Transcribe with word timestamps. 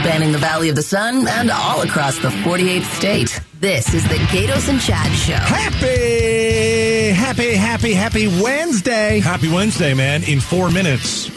spanning 0.00 0.32
the 0.32 0.38
Valley 0.38 0.70
of 0.70 0.76
the 0.76 0.82
Sun 0.82 1.28
and 1.28 1.50
all 1.50 1.82
across 1.82 2.16
the 2.20 2.28
48th 2.28 2.84
state. 2.96 3.40
This 3.60 3.92
is 3.92 4.02
the 4.08 4.16
Gatos 4.32 4.68
and 4.68 4.80
Chad 4.80 5.12
Show. 5.12 5.34
Happy, 5.34 7.10
happy, 7.10 7.52
happy, 7.54 7.92
happy 7.92 8.26
Wednesday. 8.42 9.20
Happy 9.20 9.48
Wednesday, 9.52 9.92
man. 9.92 10.22
In 10.24 10.40
four 10.40 10.70
minutes, 10.70 11.28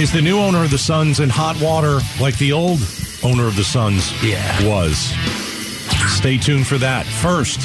is 0.00 0.10
the 0.12 0.20
new 0.20 0.36
owner 0.38 0.64
of 0.64 0.70
the 0.72 0.78
Suns 0.78 1.20
in 1.20 1.28
hot 1.30 1.60
water 1.60 2.00
like 2.20 2.36
the 2.38 2.50
old 2.52 2.80
owner 3.22 3.46
of 3.46 3.54
the 3.54 3.64
Suns 3.64 4.12
Yeah. 4.24 4.66
was? 4.66 4.98
Stay 6.08 6.38
tuned 6.38 6.66
for 6.66 6.78
that. 6.78 7.06
First, 7.06 7.60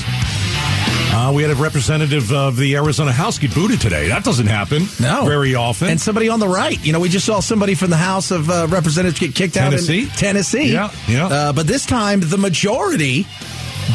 uh, 1.13 1.31
we 1.33 1.43
had 1.43 1.51
a 1.51 1.55
representative 1.55 2.31
of 2.31 2.55
the 2.57 2.75
Arizona 2.75 3.11
House 3.11 3.37
get 3.37 3.53
booted 3.53 3.81
today. 3.81 4.07
That 4.07 4.23
doesn't 4.23 4.47
happen 4.47 4.83
No. 4.99 5.25
very 5.25 5.55
often. 5.55 5.89
And 5.89 5.99
somebody 5.99 6.29
on 6.29 6.39
the 6.39 6.47
right. 6.47 6.83
You 6.85 6.93
know, 6.93 6.99
we 6.99 7.09
just 7.09 7.25
saw 7.25 7.39
somebody 7.41 7.75
from 7.75 7.89
the 7.89 7.97
House 7.97 8.31
of 8.31 8.49
uh, 8.49 8.67
Representatives 8.69 9.19
get 9.19 9.35
kicked 9.35 9.53
Tennessee? 9.55 10.03
out 10.05 10.11
in 10.11 10.15
Tennessee. 10.17 10.71
Yeah, 10.73 10.91
yeah. 11.07 11.27
Uh, 11.27 11.53
but 11.53 11.67
this 11.67 11.85
time, 11.85 12.21
the 12.21 12.37
majority 12.37 13.25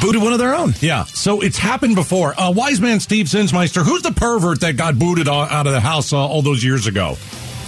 booted 0.01 0.21
one 0.23 0.33
of 0.35 0.39
their 0.39 0.55
own. 0.55 0.75
yeah, 0.81 1.05
so 1.05 1.41
it's 1.41 1.57
happened 1.59 1.95
before. 1.95 2.39
Uh, 2.39 2.51
wise 2.53 2.81
man 2.81 3.01
Steve 3.01 3.27
Zinsmeister, 3.27 3.83
who's 3.83 4.03
the 4.03 4.13
pervert 4.13 4.61
that 4.61 4.77
got 4.77 4.99
booted 4.99 5.29
out 5.29 5.67
of 5.67 5.73
the 5.73 5.81
house 5.81 6.13
uh, 6.13 6.19
all 6.19 6.43
those 6.43 6.63
years 6.63 6.87
ago? 6.87 7.17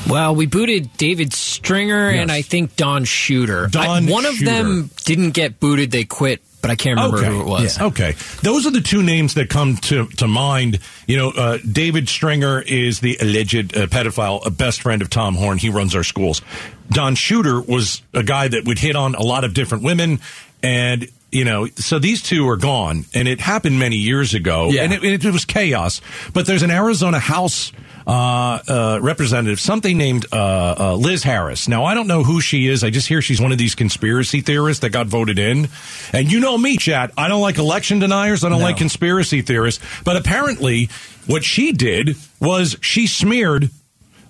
Well, 0.09 0.35
we 0.35 0.47
booted 0.47 0.97
David 0.97 1.33
Stringer 1.33 2.09
and 2.11 2.31
I 2.31 2.43
think 2.43 2.77
Don 2.77 3.05
Shooter. 3.05 3.67
Don 3.67 4.09
I- 4.09 4.11
one 4.13 4.27
of 4.27 4.39
them 4.39 4.91
didn't 5.05 5.31
get 5.31 5.59
booted; 5.61 5.91
they 5.91 6.05
quit. 6.05 6.43
But 6.61 6.71
I 6.71 6.77
can't 6.77 6.97
remember 6.97 7.23
who 7.23 7.41
it 7.41 7.47
was. 7.47 7.81
Okay. 7.81 8.15
Those 8.43 8.67
are 8.67 8.71
the 8.71 8.81
two 8.81 9.03
names 9.03 9.35
that 9.35 9.49
come 9.49 9.77
to, 9.77 10.07
to 10.07 10.27
mind. 10.27 10.81
You 11.07 11.17
know, 11.17 11.31
uh, 11.31 11.59
David 11.59 12.09
Stringer 12.09 12.61
is 12.61 13.01
the 13.01 13.17
alleged 13.21 13.77
uh, 13.77 13.87
pedophile, 13.87 14.45
a 14.45 14.51
best 14.51 14.83
friend 14.83 15.01
of 15.01 15.09
Tom 15.09 15.37
Horne. 15.37 15.59
He 15.59 15.71
runs 15.71 15.95
our 15.95 16.03
schools. 16.03 16.43
Don 16.91 17.15
Shooter 17.15 17.61
was 17.61 18.03
a 18.13 18.23
guy 18.23 18.49
that 18.49 18.65
would 18.65 18.79
hit 18.79 18.97
on 18.97 19.15
a 19.15 19.23
lot 19.23 19.45
of 19.45 19.55
different 19.55 19.85
women. 19.85 20.21
And, 20.63 21.09
you 21.31 21.45
know, 21.45 21.67
so 21.77 22.01
these 22.01 22.23
two 22.23 22.49
are 22.49 22.57
gone. 22.57 23.05
And 23.15 23.29
it 23.29 23.41
happened 23.41 23.79
many 23.79 23.97
years 23.97 24.35
ago. 24.35 24.71
Yeah. 24.71 24.83
And 24.83 24.93
it, 24.93 25.25
it, 25.25 25.33
was 25.33 25.45
chaos. 25.45 26.01
But 26.33 26.47
there's 26.47 26.63
an 26.63 26.71
Arizona 26.73 27.21
House 27.21 27.73
representative, 28.09 29.61
something 29.61 29.97
named 29.99 30.27
uh, 30.33 30.75
uh, 30.79 30.95
Liz 30.97 31.23
Harris. 31.23 31.69
Now, 31.69 31.85
I 31.85 31.95
don't 31.95 32.07
know 32.07 32.23
who 32.25 32.41
she 32.41 32.67
is. 32.69 32.83
I 32.85 32.91
just 32.91 33.09
hear 33.09 33.21
she's 33.21 33.41
one 33.41 33.53
of 33.53 33.59
these 33.59 33.75
conspiracy 33.75 34.41
theorists 34.41 34.81
that 34.81 34.91
got 34.91 35.07
voted 35.07 35.39
in. 35.39 35.69
And 36.13 36.31
you 36.31 36.41
know 36.41 36.57
me, 36.57 36.77
Chad. 36.77 37.13
I 37.17 37.29
don't 37.29 37.41
like 37.43 37.59
election 37.59 37.99
deniers. 37.99 38.45
I 38.45 38.49
don't 38.49 38.59
No. 38.61 38.65
like 38.65 38.77
conspiracy 38.77 39.43
theorists. 39.43 39.85
But 40.05 40.17
apparently, 40.17 40.89
what 41.27 41.45
she 41.45 41.73
did 41.73 42.17
was 42.41 42.77
she 42.81 43.07
smeared 43.07 43.71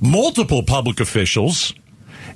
multiple 0.00 0.62
public 0.62 1.00
officials. 1.00 1.72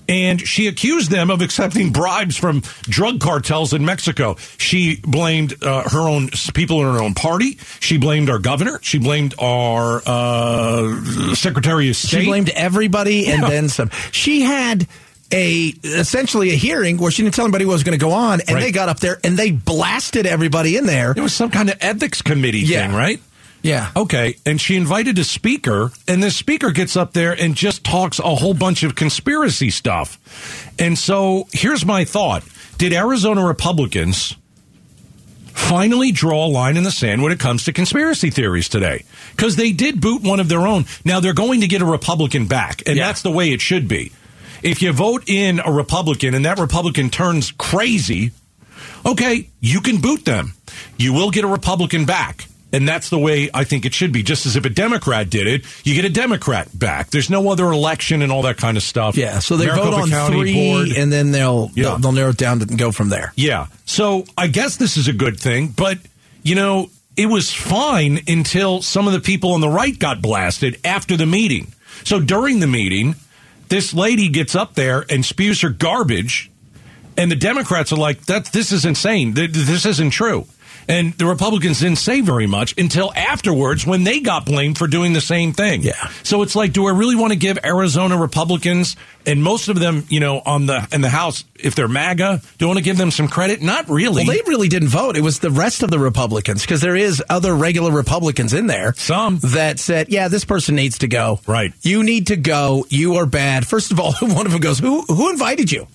And 0.09 0.41
she 0.41 0.67
accused 0.67 1.11
them 1.11 1.31
of 1.31 1.41
accepting 1.43 1.93
bribes 1.93 2.37
from 2.37 2.63
drug 2.83 3.21
cartels 3.21 3.73
in 3.73 3.85
Mexico. 3.85 4.37
She 4.59 4.97
blamed 4.97 5.63
uh, 5.63 5.89
her 5.89 6.01
own 6.09 6.29
people 6.55 6.81
in 6.87 6.93
her 6.95 7.01
own 7.03 7.15
party. 7.15 7.59
She 7.81 7.99
blamed 7.99 8.29
our 8.29 8.39
governor. 8.39 8.79
She 8.83 8.99
blamed 8.99 9.35
our 9.39 10.03
uh, 10.05 11.35
Secretary 11.35 11.89
of 11.89 11.97
State. 11.97 12.21
She 12.21 12.27
blamed 12.27 12.51
everybody 12.51 13.29
and 13.29 13.43
then 13.43 13.69
some. 13.69 13.91
She 14.11 14.43
had 14.43 14.87
a 15.33 15.73
essentially 15.83 16.51
a 16.51 16.55
hearing 16.57 16.99
where 16.99 17.11
she 17.11 17.23
didn't 17.23 17.35
tell 17.35 17.47
anybody 17.47 17.65
what 17.65 17.73
was 17.73 17.85
going 17.85 17.99
to 17.99 18.05
go 18.05 18.13
on, 18.13 18.41
and 18.43 18.51
Right. 18.51 18.61
they 18.61 18.73
got 18.73 18.89
up 18.91 19.01
there 19.01 19.19
and 19.25 19.37
they 19.39 19.51
blasted 19.51 20.27
everybody 20.27 20.77
in 20.77 20.85
there. 20.85 21.13
It 21.17 21.21
was 21.23 21.33
some 21.33 21.51
kind 21.51 21.71
of 21.71 21.77
ethics 21.81 22.21
committee 22.21 22.61
Yeah. 22.61 22.87
thing, 22.87 22.95
right? 22.97 23.21
Yeah. 23.63 23.91
Okay. 23.95 24.37
And 24.45 24.61
she 24.61 24.77
invited 24.77 25.19
a 25.19 25.25
speaker, 25.25 25.91
and 26.09 26.23
this 26.23 26.37
speaker 26.37 26.71
gets 26.73 26.97
up 26.97 27.13
there 27.13 27.33
and 27.33 27.55
just 27.55 27.85
talks 27.85 28.19
a 28.19 28.35
whole 28.35 28.55
bunch 28.55 28.83
of 28.83 28.95
conspiracy 28.97 29.71
stuff. 29.71 30.19
And 30.79 30.99
so 30.99 31.47
here's 31.53 31.85
my 31.87 32.05
thought 32.05 32.43
Did 32.79 32.93
Arizona 32.93 33.45
Republicans 33.47 34.37
finally 35.47 36.11
draw 36.13 36.47
a 36.47 36.49
line 36.49 36.77
in 36.77 36.83
the 36.83 36.91
sand 36.91 37.23
when 37.23 37.31
it 37.31 37.39
comes 37.39 37.65
to 37.65 37.73
conspiracy 37.73 38.31
theories 38.31 38.69
today? 38.69 39.05
Because 39.37 39.57
they 39.57 39.73
did 39.73 40.01
boot 40.01 40.23
one 40.23 40.41
of 40.41 40.49
their 40.49 40.67
own. 40.67 40.87
Now 41.05 41.21
they're 41.21 41.35
going 41.35 41.61
to 41.61 41.69
get 41.69 41.83
a 41.83 41.87
Republican 41.87 42.47
back, 42.47 42.83
and 42.87 42.97
Yeah. 42.97 43.07
that's 43.07 43.23
the 43.23 43.31
way 43.31 43.53
it 43.53 43.61
should 43.61 43.87
be. 43.87 44.13
If 44.63 44.81
you 44.83 44.93
vote 44.93 45.29
in 45.29 45.61
a 45.65 45.71
Republican 45.73 46.35
and 46.35 46.45
that 46.47 46.59
Republican 46.59 47.11
turns 47.11 47.53
crazy, 47.53 48.31
okay, 49.05 49.49
you 49.61 49.81
can 49.81 50.01
boot 50.01 50.25
them. 50.25 50.55
You 50.97 51.13
will 51.13 51.31
get 51.31 51.45
a 51.45 51.49
Republican 51.49 52.05
back. 52.07 52.47
And 52.75 52.89
that's 52.89 53.11
the 53.11 53.19
way 53.19 53.51
I 53.53 53.65
think 53.65 53.85
it 53.85 53.93
should 53.93 54.13
be. 54.13 54.23
Just 54.23 54.47
as 54.47 54.57
if 54.57 54.65
a 54.65 54.71
Democrat 54.71 55.29
did 55.29 55.47
it, 55.47 55.65
you 55.85 55.95
get 55.95 56.07
a 56.07 56.09
Democrat 56.09 56.69
back. 56.73 57.11
There's 57.11 57.29
no 57.29 57.51
other 57.51 57.67
election 57.67 58.23
and 58.23 58.33
all 58.33 58.43
that 58.43 58.57
kind 58.57 58.77
of 58.79 58.83
stuff. 58.83 59.15
Yeah, 59.17 59.41
so 59.41 59.57
they 59.59 59.67
Maricopa 59.67 59.91
vote 59.91 60.03
on 60.05 60.09
County 60.11 60.37
three, 60.41 60.55
Board. 60.55 60.89
and 60.97 61.13
then 61.13 61.33
they'll, 61.33 61.71
Yeah. 61.75 61.83
they'll 61.85 61.99
they'll 61.99 62.13
narrow 62.13 62.31
it 62.31 62.39
down 62.39 62.63
and 62.63 62.79
go 62.79 62.91
from 62.91 63.11
there. 63.11 63.33
Yeah. 63.37 63.67
So 63.85 64.25
I 64.39 64.47
guess 64.47 64.77
this 64.79 64.97
is 64.97 65.07
a 65.09 65.13
good 65.13 65.39
thing, 65.39 65.69
but 65.69 65.99
you 66.43 66.55
know, 66.55 66.89
it 67.15 67.27
was 67.27 67.53
fine 67.53 68.21
until 68.27 68.81
some 68.81 69.07
of 69.07 69.13
the 69.13 69.21
people 69.21 69.53
on 69.53 69.61
the 69.61 69.69
right 69.69 69.99
got 69.99 70.23
blasted 70.23 70.79
after 70.83 71.15
the 71.17 71.27
meeting. 71.27 71.73
So 72.05 72.21
during 72.21 72.61
the 72.61 72.67
meeting, 72.67 73.17
this 73.69 73.93
lady 73.93 74.29
gets 74.31 74.55
up 74.55 74.75
there 74.75 75.05
and 75.11 75.23
spews 75.25 75.61
her 75.61 75.69
garbage, 75.69 76.51
and 77.19 77.31
the 77.31 77.37
Democrats 77.37 77.93
are 77.93 77.97
like, 77.97 78.25
"That 78.27 78.47
this 78.47 78.73
is 78.73 78.87
insane. 78.87 79.35
This 79.35 79.85
isn't 79.85 80.11
true." 80.11 80.47
And 80.89 81.13
the 81.15 81.27
Republicans 81.27 81.81
didn't 81.81 81.99
say 81.99 82.21
very 82.21 82.47
much 82.47 82.77
until 82.79 83.13
afterwards 83.15 83.87
when 83.87 84.05
they 84.05 84.21
got 84.21 84.47
blamed 84.47 84.79
for 84.79 84.87
doing 84.87 85.13
the 85.13 85.21
same 85.21 85.53
thing. 85.53 85.83
Yeah. 85.83 86.11
So 86.23 86.43
it's 86.43 86.57
like, 86.57 86.73
do 86.73 86.87
I 86.87 86.91
really 86.91 87.17
want 87.17 87.33
to 87.33 87.39
give 87.39 87.59
Arizona 87.65 88.17
Republicans 88.17 88.97
and 89.27 89.43
most 89.43 89.69
of 89.69 89.79
them, 89.79 90.05
you 90.09 90.21
know, 90.21 90.41
on 90.45 90.67
the 90.67 90.87
in 90.93 91.01
the 91.01 91.09
House, 91.09 91.45
if 91.55 91.75
they're 91.75 91.89
MAGA, 91.89 92.41
do 92.59 92.67
I 92.67 92.69
want 92.69 92.79
to 92.79 92.85
give 92.85 92.97
them 92.97 93.11
some 93.11 93.29
credit? 93.29 93.63
Not 93.63 93.89
really. 93.89 94.25
Well, 94.27 94.37
they 94.37 94.43
really 94.47 94.69
didn't 94.69 94.89
vote. 94.89 95.17
It 95.17 95.23
was 95.23 95.39
the 95.39 95.51
rest 95.51 95.83
of 95.83 95.91
the 95.91 95.99
Republicans 95.99 96.63
because 96.63 96.81
there 96.81 96.97
is 96.97 97.23
other 97.29 97.55
regular 97.55 97.93
Republicans 97.93 98.53
in 98.53 98.67
there. 98.67 98.95
Some. 98.95 99.39
that 99.39 99.79
said, 99.79 100.09
"Yeah, 100.09 100.29
this 100.29 100.45
person 100.45 100.75
needs 100.75 100.99
to 100.99 101.09
go. 101.09 101.41
Right. 101.47 101.73
You 101.83 102.03
need 102.03 102.29
to 102.29 102.37
go. 102.37 102.87
You 102.89 103.17
are 103.17 103.27
bad." 103.27 103.67
First 103.67 103.93
of 103.93 104.01
all, 104.01 104.13
one 104.21 104.47
of 104.47 104.53
them 104.53 104.61
goes, 104.61 104.79
"Who 104.79 105.03
who 105.03 105.31
invited 105.31 105.71
you? 105.71 105.87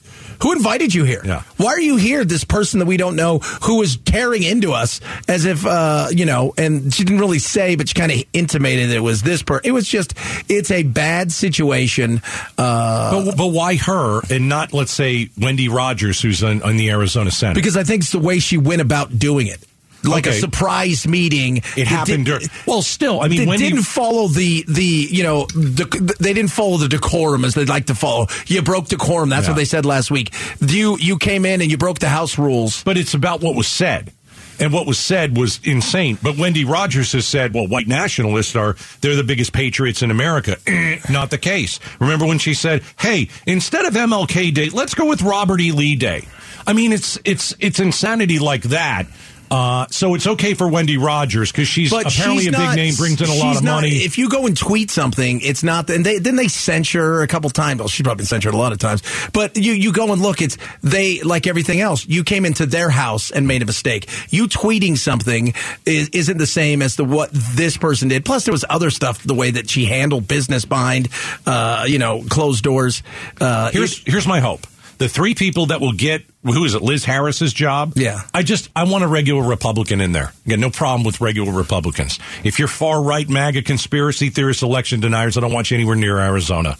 Who 0.41 0.53
invited 0.53 0.93
you 0.93 1.03
here? 1.03 1.21
Yeah. 1.23 1.43
Why 1.57 1.71
are 1.71 1.79
you 1.79 1.97
here? 1.97 2.25
This 2.25 2.43
person 2.43 2.79
that 2.79 2.85
we 2.85 2.97
don't 2.97 3.15
know 3.15 3.39
who 3.39 3.81
is 3.81 3.97
tearing 3.97 4.43
into 4.43 4.73
us 4.73 5.01
as 5.27 5.45
if 5.45 5.65
uh, 5.65 6.07
you 6.11 6.25
know." 6.25 6.53
And 6.57 6.93
she 6.93 7.03
didn't 7.03 7.19
really 7.19 7.39
say, 7.39 7.75
but 7.75 7.89
she 7.89 7.93
kind 7.93 8.11
of 8.11 8.23
intimated 8.33 8.89
it 8.91 8.99
was 8.99 9.21
this 9.23 9.43
person. 9.43 9.61
It 9.65 9.71
was 9.71 9.87
just, 9.87 10.13
it's 10.49 10.71
a 10.71 10.83
bad 10.83 11.31
situation. 11.31 12.21
Uh, 12.57 13.25
but, 13.25 13.37
but 13.37 13.47
why 13.47 13.75
her 13.75 14.21
and 14.29 14.49
not, 14.49 14.73
let's 14.73 14.91
say, 14.91 15.29
Wendy 15.37 15.69
Rogers, 15.69 16.21
who's 16.21 16.43
on, 16.43 16.61
on 16.63 16.77
the 16.77 16.89
Arizona 16.89 17.31
Senate? 17.31 17.55
because 17.55 17.77
I 17.77 17.83
think 17.83 18.03
it's 18.03 18.11
the 18.11 18.19
way 18.19 18.39
she 18.39 18.57
went 18.57 18.81
about 18.81 19.17
doing 19.17 19.47
it. 19.47 19.59
Like 20.07 20.27
Okay. 20.27 20.37
a 20.37 20.39
surprise 20.39 21.07
meeting. 21.07 21.57
it 21.75 21.87
happened 21.87 22.25
did- 22.25 22.31
during. 22.39 22.47
Well, 22.65 22.81
still, 22.81 23.21
I 23.21 23.27
mean, 23.27 23.47
they 23.49 23.57
didn't 23.57 23.83
follow 23.83 24.27
the 24.27 24.63
the 24.67 24.83
you 25.11 25.23
know 25.23 25.45
the, 25.47 26.15
they 26.19 26.33
didn't 26.33 26.51
follow 26.51 26.77
the 26.77 26.87
decorum 26.87 27.45
as 27.45 27.53
they'd 27.53 27.69
like 27.69 27.85
to 27.87 27.95
follow. 27.95 28.27
You 28.47 28.61
broke 28.61 28.87
decorum. 28.87 29.29
That's 29.29 29.45
Yeah. 29.45 29.51
what 29.51 29.57
they 29.57 29.65
said 29.65 29.85
last 29.85 30.09
week. 30.11 30.33
You 30.61 30.97
you 30.99 31.17
came 31.17 31.45
in 31.45 31.61
and 31.61 31.69
you 31.71 31.77
broke 31.77 31.99
the 31.99 32.09
house 32.09 32.37
rules. 32.37 32.83
but 32.83 32.97
it's 32.97 33.13
about 33.13 33.41
what 33.41 33.55
was 33.55 33.67
said. 33.67 34.11
And 34.59 34.73
what 34.73 34.87
was 34.87 34.97
said 34.97 35.37
was 35.37 35.59
insane. 35.63 36.17
But 36.23 36.35
Wendy 36.37 36.65
Rogers 36.65 37.11
has 37.11 37.27
said, 37.27 37.53
well, 37.53 37.67
white 37.67 37.87
nationalists 37.87 38.55
are, 38.55 38.75
they're 39.01 39.15
the 39.15 39.23
biggest 39.23 39.53
patriots 39.53 40.01
in 40.01 40.09
America. 40.09 40.57
Not 41.11 41.29
the 41.29 41.37
case. 41.37 41.79
Remember 41.99 42.25
when 42.25 42.39
she 42.39 42.55
said, 42.55 42.81
hey, 42.97 43.29
instead 43.45 43.85
of 43.85 43.93
MLK 43.93 44.51
Day, 44.51 44.69
let's 44.69 44.95
go 44.95 45.05
with 45.05 45.21
Robert 45.21 45.61
E. 45.61 45.71
Lee 45.71 45.95
Day. 45.95 46.27
I 46.65 46.73
mean, 46.73 46.91
it's, 46.91 47.19
it's, 47.23 47.53
it's 47.59 47.79
insanity 47.79 48.39
like 48.39 48.63
that. 48.63 49.05
Uh, 49.49 49.85
so 49.89 50.13
it's 50.15 50.27
okay 50.27 50.53
for 50.53 50.67
Wendy 50.67 50.97
Rogers 50.97 51.51
because 51.51 51.67
she's 51.67 51.89
But 51.89 52.05
apparently 52.13 52.39
she's 52.43 52.47
a 52.49 52.51
big 52.51 52.59
not- 52.59 52.75
name, 52.75 52.95
brings 52.95 53.21
in 53.21 53.29
a 53.29 53.33
lot 53.33 53.57
of 53.57 53.63
not- 53.63 53.75
money. 53.75 53.89
If 53.89 54.17
you 54.17 54.29
go 54.29 54.45
and 54.45 54.57
tweet 54.57 54.91
something, 54.91 55.41
it's 55.41 55.63
not. 55.63 55.89
And 55.89 56.05
they 56.05 56.19
then 56.19 56.35
they 56.35 56.47
censure 56.47 57.01
her 57.03 57.21
a 57.21 57.27
couple 57.27 57.49
times. 57.49 57.79
Well, 57.79 57.87
she's 57.87 58.03
probably 58.03 58.21
been 58.21 58.25
censured 58.27 58.53
a 58.53 58.57
lot 58.57 58.71
of 58.73 58.79
times. 58.79 59.01
But 59.33 59.55
you 59.57 59.73
you 59.73 59.91
go 59.93 60.11
and 60.11 60.21
look. 60.21 60.41
It's 60.41 60.57
they 60.83 61.21
like 61.21 61.47
everything 61.47 61.79
else. 61.79 62.05
You 62.05 62.23
came 62.23 62.45
into 62.45 62.65
their 62.65 62.89
house 62.89 63.31
and 63.31 63.47
made 63.47 63.61
a 63.61 63.65
mistake. 63.65 64.09
You 64.29 64.47
tweeting 64.47 64.97
something 64.97 65.53
is, 65.85 66.09
isn't 66.09 66.37
the 66.37 66.47
same 66.47 66.81
as 66.81 66.95
the 66.97 67.05
what 67.05 67.29
this 67.31 67.77
person 67.77 68.09
did. 68.09 68.25
Plus, 68.25 68.43
there 68.45 68.51
was 68.51 68.65
other 68.69 68.89
stuff. 68.89 69.23
The 69.23 69.33
way 69.35 69.51
that 69.51 69.69
she 69.69 69.85
handled 69.85 70.27
business 70.27 70.65
behind, 70.65 71.09
uh, 71.45 71.85
you 71.87 71.99
know, 71.99 72.23
closed 72.29 72.63
doors. 72.63 73.01
Uh, 73.39 73.71
here's 73.71 73.97
here's 74.05 74.27
my 74.27 74.39
hope. 74.39 74.67
The 74.97 75.07
three 75.07 75.35
people 75.35 75.67
that 75.67 75.81
will 75.81 75.93
get 75.93 76.23
who 76.43 76.63
is 76.63 76.73
it? 76.73 76.81
Liz 76.81 77.03
Harris's 77.05 77.53
job. 77.53 77.93
Yeah. 77.95 78.21
I 78.33 78.43
just 78.43 78.69
I 78.75 78.85
want 78.85 79.03
a 79.03 79.07
regular 79.07 79.47
Republican 79.47 80.01
in 80.01 80.11
there. 80.11 80.33
Again, 80.45 80.59
no 80.59 80.69
problem 80.69 81.03
with 81.03 81.21
regular 81.21 81.51
Republicans. 81.51 82.19
If 82.43 82.59
you're 82.59 82.67
far 82.67 83.01
right 83.03 83.27
MAGA 83.27 83.63
conspiracy 83.63 84.29
theorists, 84.29 84.63
election 84.63 84.99
deniers, 84.99 85.37
I 85.37 85.41
don't 85.41 85.53
want 85.53 85.71
you 85.71 85.75
anywhere 85.77 85.95
near 85.95 86.17
Arizona. 86.17 86.77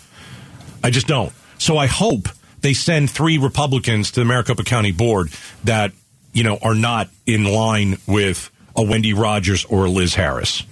I 0.83 0.89
just 0.89 1.07
don't. 1.07 1.33
So 1.57 1.77
I 1.77 1.87
hope 1.87 2.29
they 2.61 2.73
send 2.73 3.09
three 3.09 3.37
Republicans 3.37 4.11
to 4.11 4.21
the 4.21 4.25
Maricopa 4.25 4.63
County 4.63 4.91
Board 4.91 5.29
that 5.63 5.91
you 6.33 6.43
know 6.43 6.57
are 6.61 6.75
not 6.75 7.09
in 7.25 7.43
line 7.43 7.97
with 8.07 8.51
a 8.75 8.83
Wendy 8.83 9.13
Rogers 9.13 9.65
or 9.65 9.85
a 9.85 9.89
Liz 9.89 10.15
Harris. 10.15 10.63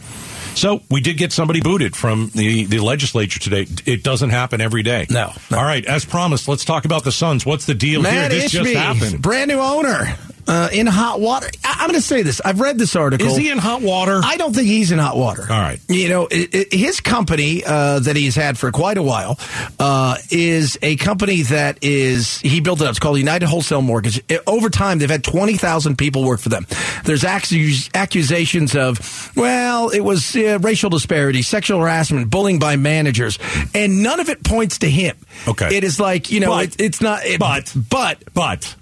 So 0.56 0.82
we 0.90 1.02
did 1.02 1.18
get 1.18 1.32
somebody 1.32 1.62
booted 1.62 1.96
from 1.96 2.32
the, 2.34 2.66
the 2.66 2.80
legislature 2.80 3.40
today. 3.40 3.68
It 3.86 4.04
doesn't 4.04 4.30
happen 4.30 4.62
every 4.62 4.84
day. 4.84 5.06
No, 5.10 5.34
no. 5.52 5.58
All 5.58 5.64
right, 5.64 5.86
as 5.86 6.06
promised, 6.06 6.48
let's 6.48 6.66
talk 6.66 6.86
about 6.86 7.04
the 7.04 7.12
Suns. 7.12 7.46
What's 7.46 7.66
the 7.66 7.74
deal 7.74 8.02
Matt 8.02 8.32
here? 8.32 8.42
This 8.42 8.54
Ishbia, 8.54 8.64
just 8.64 8.76
happened. 8.76 9.22
brand 9.22 9.50
new 9.50 9.60
owner 9.60 10.16
uh, 10.48 10.70
in 10.72 10.88
hot 10.88 11.20
water. 11.20 11.48
I- 11.64 11.78
I'm 11.80 11.90
going 11.90 12.00
to 12.00 12.06
say 12.06 12.22
this. 12.24 12.42
I've 12.44 12.60
read 12.60 12.78
this 12.78 12.96
article. 12.96 13.28
Is 13.28 13.36
he 13.38 13.50
in 13.52 13.58
hot 13.58 13.82
water? 13.82 14.22
I 14.24 14.38
don't 14.38 14.54
think 14.54 14.68
he's 14.68 14.92
in 14.92 15.00
hot 15.00 15.18
water. 15.18 15.44
All 15.44 15.60
right. 15.60 15.80
You 15.88 16.10
know, 16.10 16.28
i 16.32 16.48
i 16.54 16.76
his 16.76 17.00
company 17.02 17.64
uh, 17.66 18.00
that 18.00 18.16
he's 18.16 18.36
had 18.36 18.58
for 18.58 18.72
quite 18.72 18.98
a 18.98 19.04
while 19.04 19.38
uh, 19.80 20.18
is 20.32 20.78
a 20.82 20.96
company 20.98 21.42
that 21.44 21.80
is, 21.84 22.40
he 22.40 22.60
built 22.62 22.82
it 22.82 22.86
up. 22.86 22.92
It's 22.92 23.00
called 23.00 23.18
United 23.18 23.48
Wholesale 23.48 23.82
Mortgage. 23.82 24.22
I- 24.32 24.40
over 24.48 24.70
time, 24.70 25.00
they've 25.00 25.10
had 25.10 25.24
20,000 25.24 25.98
people 25.98 26.24
work 26.26 26.40
for 26.40 26.50
them. 26.50 26.66
There's 27.04 27.24
accus- 27.24 27.94
accusations 27.94 28.76
of, 28.76 29.32
well, 29.36 29.90
it 29.90 30.02
was 30.02 30.36
uh, 30.36 30.60
racial 30.62 30.90
disparity, 30.90 31.42
sexual 31.42 31.80
harassment, 31.80 32.30
bullying 32.30 32.60
by 32.60 32.76
managers, 32.76 33.38
and 33.74 34.02
none 34.04 34.20
of 34.20 34.30
it 34.30 34.44
points 34.44 34.80
to 34.80 34.90
him. 34.90 35.18
Okay. 35.48 35.78
It 35.78 35.84
is 35.84 36.00
like, 36.00 36.32
you 36.32 36.40
know, 36.40 36.50
But- 36.50 36.66
it, 36.68 36.82
it's 36.82 37.02
not, 37.02 37.26
it, 37.26 37.40
but- 37.40 37.74
but, 37.90 38.24
but 38.34 38.76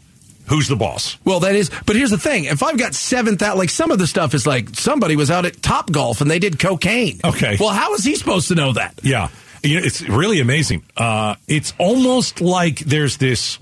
who's 0.48 0.68
the 0.68 0.76
boss? 0.76 1.18
well, 1.26 1.40
that 1.42 1.56
is, 1.56 1.70
but 1.86 1.96
here's 1.96 2.12
the 2.12 2.18
thing. 2.18 2.46
If 2.46 2.64
I've 2.64 2.78
got 2.78 2.94
7,000, 2.96 3.58
like 3.58 3.70
some 3.70 3.92
of 3.92 4.00
the 4.00 4.08
stuff 4.08 4.34
is 4.34 4.46
like 4.46 4.70
somebody 4.76 5.16
was 5.16 5.32
out 5.32 5.46
at 5.46 5.62
Top 5.62 5.92
Golf 5.92 6.22
and 6.22 6.30
they 6.30 6.40
did 6.40 6.60
cocaine. 6.60 7.20
Okay. 7.24 7.58
Well, 7.60 7.70
how 7.70 7.94
is 7.94 8.04
he 8.04 8.16
supposed 8.16 8.48
to 8.50 8.56
know 8.56 8.74
that? 8.74 9.00
Yeah. 9.04 9.30
You 9.64 9.80
know, 9.80 9.86
it's 9.86 10.02
really 10.02 10.40
amazing. 10.42 10.84
Uh, 10.98 11.36
it's 11.48 11.74
almost 11.78 12.42
like 12.42 12.80
there's 12.80 13.18
this 13.18 13.60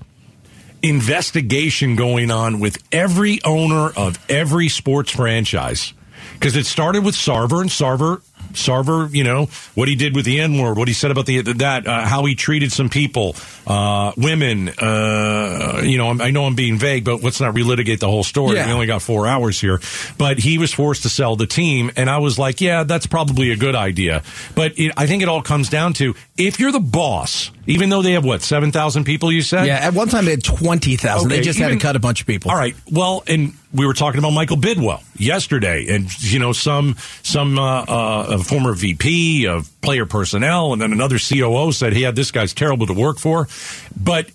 investigation 0.82 1.96
going 1.96 2.32
on 2.32 2.60
with 2.60 2.78
every 2.92 3.40
owner 3.44 3.92
of 3.96 4.18
every 4.30 4.68
sports 4.70 5.12
franchise. 5.12 5.94
Because 6.34 6.56
it 6.56 6.66
started 6.66 7.04
with 7.06 7.14
Sarver, 7.16 7.62
and 7.62 7.70
Sarver, 7.70 8.22
Sarver, 8.54 9.14
you 9.14 9.24
know, 9.24 9.46
what 9.76 9.88
he 9.88 9.96
did 9.96 10.16
with 10.16 10.26
the 10.26 10.40
N 10.40 10.58
word, 10.58 10.78
what 10.78 10.88
he 10.88 10.94
said 10.94 11.12
about 11.12 11.26
the 11.26 11.42
that, 11.42 11.88
uh, 11.88 12.06
how 12.06 12.26
he 12.26 12.36
treated 12.36 12.72
some 12.72 12.90
people, 12.90 13.36
uh, 13.68 14.12
women, 14.18 14.70
uh, 14.70 15.82
you 15.84 15.98
know, 15.98 16.10
I'm, 16.10 16.22
I 16.22 16.32
know 16.32 16.46
I'm 16.46 16.56
being 16.56 16.78
vague, 16.78 17.04
but 17.06 17.24
let's 17.24 17.40
not 17.40 17.54
relitigate 17.54 18.00
the 18.00 18.08
whole 18.08 18.24
story. 18.24 18.56
Yeah. 18.56 18.68
We 18.68 18.74
only 18.74 18.88
got 18.88 19.02
four 19.02 19.28
hours 19.28 19.60
here. 19.60 19.80
But 20.18 20.40
he 20.40 20.58
was 20.58 20.74
forced 20.74 21.04
to 21.04 21.10
sell 21.10 21.36
the 21.36 21.48
team, 21.48 21.92
and 21.96 22.10
I 22.10 22.18
was 22.20 22.38
like, 22.40 22.62
yeah, 22.62 22.84
that's 22.84 23.06
probably 23.08 23.52
a 23.52 23.56
good 23.56 23.76
idea. 23.76 24.24
But 24.56 24.78
it, 24.78 24.92
I 24.98 25.08
think 25.08 25.24
it 25.24 25.30
all 25.30 25.42
comes 25.42 25.70
down 25.70 25.94
to 25.94 26.16
if 26.38 26.60
you're 26.60 26.72
the 26.72 26.80
boss, 26.80 27.52
even 27.68 27.90
though 27.90 28.02
they 28.02 28.14
have 28.14 28.26
what 28.26 28.42
seven 28.42 28.72
thousand 28.72 29.04
people, 29.06 29.32
you 29.32 29.42
said, 29.42 29.66
Yeah, 29.68 29.76
at 29.78 29.94
one 29.94 30.08
time 30.10 30.26
they 30.26 30.32
had 30.32 30.44
20,000. 30.44 31.30
they 31.30 31.36
Okay, 31.36 31.44
just 31.44 31.60
had 31.60 31.70
to 31.70 31.78
cut 31.78 31.96
a 31.96 32.00
bunch 32.00 32.22
of 32.22 32.28
people. 32.28 32.52
all 32.52 32.58
right. 32.58 32.76
Well, 32.92 33.24
and 33.28 33.54
we 33.74 33.86
were 33.86 33.94
talking 33.94 34.20
about 34.20 34.32
Michael 34.32 34.58
Bidwill 34.58 35.02
yesterday, 35.16 35.88
and 35.90 36.12
you 36.22 36.40
know 36.40 36.52
some 36.52 36.96
some 37.24 37.58
uh, 37.58 37.84
uh, 37.84 38.38
former 38.40 38.74
VP 38.74 39.48
of 39.48 39.70
player 39.82 40.06
personnel, 40.06 40.74
and 40.74 40.82
then 40.82 40.92
another 40.92 41.18
COO 41.18 41.72
said, 41.72 41.96
"Yeah, 41.96 42.12
this 42.12 42.32
guy's 42.32 42.54
terrible 42.54 42.88
to 42.88 42.94
work 42.94 43.20
for." 43.20 43.48
But 43.96 44.30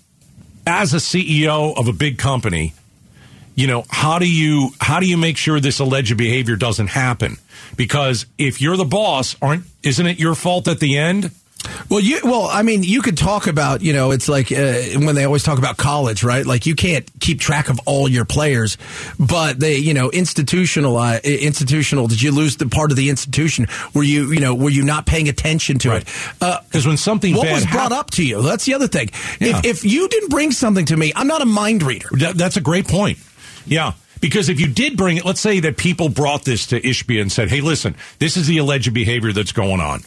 as 0.65 0.93
a 0.93 0.97
CEO 0.97 1.77
of 1.77 1.87
a 1.87 1.93
big 1.93 2.17
company, 2.17 2.73
you 3.55 3.67
know 3.67 3.85
how 3.89 4.19
do 4.19 4.29
you 4.29 4.71
how 4.79 4.99
do 4.99 5.07
you 5.07 5.17
make 5.17 5.37
sure 5.37 5.59
this 5.59 5.79
alleged 5.79 6.17
behavior 6.17 6.55
doesn't 6.55 6.87
happen? 6.87 7.37
Because 7.75 8.25
if 8.37 8.61
you're 8.61 8.77
the 8.77 8.85
boss, 8.85 9.35
aren't 9.41 9.65
isn't 9.83 10.05
it 10.05 10.19
your 10.19 10.35
fault 10.35 10.67
at 10.67 10.79
the 10.79 10.97
end? 10.97 11.31
Well, 11.89 11.99
you 11.99 12.19
well, 12.23 12.47
I 12.51 12.61
mean, 12.61 12.83
you 12.83 13.01
could 13.01 13.17
talk 13.17 13.47
about, 13.47 13.81
you 13.81 13.91
know, 13.93 14.11
it's 14.11 14.29
like 14.29 14.51
uh, 14.51 14.73
when 14.99 15.15
they 15.15 15.23
always 15.25 15.43
talk 15.43 15.57
about 15.57 15.77
college, 15.77 16.23
right? 16.23 16.45
Like 16.45 16.65
you 16.65 16.75
can't 16.75 17.09
keep 17.19 17.39
track 17.39 17.69
of 17.69 17.79
all 17.85 18.07
your 18.07 18.25
players, 18.25 18.77
but 19.19 19.59
they, 19.59 19.77
you 19.77 19.93
know, 19.93 20.09
institutional, 20.11 20.97
uh, 20.97 21.19
institutional. 21.23 22.07
Did 22.07 22.21
you 22.21 22.31
lose 22.31 22.57
the 22.57 22.67
part 22.67 22.91
of 22.91 22.97
the 22.97 23.09
institution? 23.09 23.67
Were 23.93 24.03
you, 24.03 24.31
you 24.31 24.39
know, 24.39 24.53
were 24.55 24.69
you 24.69 24.83
not 24.83 25.05
paying 25.05 25.27
attention 25.29 25.79
to 25.79 25.89
Right. 25.89 26.01
it? 26.03 26.07
Uh, 26.41 26.59
Because 26.65 26.85
when 26.85 26.97
something 26.97 27.35
what 27.35 27.51
was 27.51 27.65
brought 27.65 27.91
hap- 27.91 27.99
up 27.99 28.11
to 28.11 28.25
you? 28.25 28.41
That's 28.41 28.65
the 28.65 28.73
other 28.75 28.87
thing. 28.87 29.09
Yeah. 29.39 29.57
If, 29.59 29.65
if 29.65 29.85
you 29.85 30.07
didn't 30.09 30.29
bring 30.29 30.51
something 30.51 30.85
to 30.85 30.95
me, 30.97 31.11
I'm 31.15 31.27
not 31.27 31.41
a 31.41 31.45
mind 31.45 31.83
reader. 31.83 32.09
That, 32.11 32.37
that's 32.37 32.57
a 32.57 32.61
great 32.61 32.87
point. 32.87 33.17
Yeah. 33.65 33.93
Because 34.21 34.49
if 34.49 34.59
you 34.59 34.67
did 34.67 34.97
bring 34.97 35.17
it, 35.17 35.25
let's 35.25 35.39
say 35.41 35.59
that 35.61 35.77
people 35.77 36.09
brought 36.09 36.43
this 36.43 36.67
to 36.67 36.81
Ishbia 36.81 37.21
and 37.21 37.31
said, 37.31 37.49
hey, 37.49 37.61
listen, 37.61 37.95
this 38.19 38.35
is 38.37 38.47
the 38.47 38.57
alleged 38.57 38.93
behavior 38.93 39.31
that's 39.31 39.51
going 39.51 39.79
on. 39.79 40.01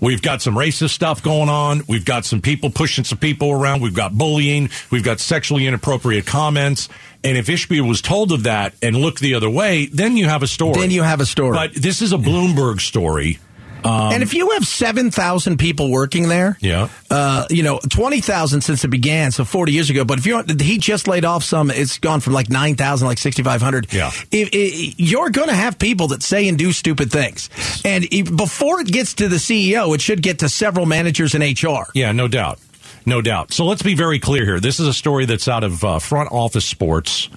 We've 0.00 0.22
got 0.22 0.42
some 0.42 0.54
racist 0.54 0.90
stuff 0.90 1.22
going 1.22 1.48
on. 1.48 1.82
We've 1.86 2.04
got 2.04 2.24
some 2.24 2.40
people 2.40 2.70
pushing 2.70 3.04
some 3.04 3.18
people 3.18 3.52
around. 3.52 3.82
We've 3.82 3.94
got 3.94 4.16
bullying. 4.16 4.70
We've 4.90 5.04
got 5.04 5.20
sexually 5.20 5.66
inappropriate 5.66 6.26
comments. 6.26 6.88
And 7.22 7.36
if 7.36 7.46
Ishbia 7.46 7.86
was 7.86 8.00
told 8.00 8.32
of 8.32 8.44
that 8.44 8.74
and 8.82 8.96
looked 8.96 9.20
the 9.20 9.34
other 9.34 9.50
way, 9.50 9.86
then 9.86 10.16
you 10.16 10.26
have 10.26 10.42
a 10.42 10.46
story. 10.46 10.80
Then 10.80 10.90
you 10.90 11.02
have 11.02 11.20
a 11.20 11.26
story. 11.26 11.52
But 11.52 11.74
this 11.74 12.00
is 12.00 12.12
a 12.12 12.18
Bloomberg 12.18 12.80
story. 12.80 13.38
And 13.84 14.22
if 14.22 14.34
you 14.34 14.50
have 14.50 14.66
7,000 14.66 15.58
people 15.58 15.90
working 15.90 16.28
there, 16.28 16.56
Yeah. 16.60 16.88
uh, 17.10 17.46
you 17.50 17.62
know, 17.62 17.78
20,000 17.88 18.60
since 18.60 18.84
it 18.84 18.88
began, 18.88 19.30
so 19.32 19.44
40 19.44 19.72
years 19.72 19.90
ago. 19.90 20.04
But 20.04 20.18
if 20.18 20.26
you 20.26 20.42
he 20.60 20.78
just 20.78 21.08
laid 21.08 21.24
off 21.24 21.44
some, 21.44 21.70
it's 21.70 21.98
gone 21.98 22.20
from 22.20 22.32
like 22.32 22.48
9,000, 22.50 23.06
like 23.06 23.18
6,500. 23.18 23.92
Yeah. 23.92 24.10
If, 24.30 24.50
if, 24.52 24.94
you're 24.98 25.30
going 25.30 25.48
to 25.48 25.54
have 25.54 25.78
people 25.78 26.08
that 26.08 26.22
say 26.22 26.48
and 26.48 26.58
do 26.58 26.72
stupid 26.72 27.10
things. 27.10 27.50
And 27.84 28.04
if, 28.10 28.34
before 28.34 28.80
it 28.80 28.86
gets 28.88 29.14
to 29.14 29.28
the 29.28 29.36
CEO, 29.36 29.94
it 29.94 30.00
should 30.00 30.22
get 30.22 30.40
to 30.40 30.48
several 30.48 30.86
managers 30.86 31.34
in 31.34 31.42
HR. 31.42 31.86
Yeah, 31.94 32.12
no 32.12 32.28
doubt. 32.28 32.58
No 33.06 33.22
doubt. 33.22 33.52
So 33.52 33.64
let's 33.64 33.82
be 33.82 33.94
very 33.94 34.18
clear 34.18 34.44
here. 34.44 34.60
This 34.60 34.78
is 34.78 34.86
a 34.86 34.92
story 34.92 35.24
that's 35.24 35.48
out 35.48 35.64
of 35.64 35.82
uh, 35.82 35.98
front 35.98 36.30
office 36.32 36.64
sports. 36.66 37.28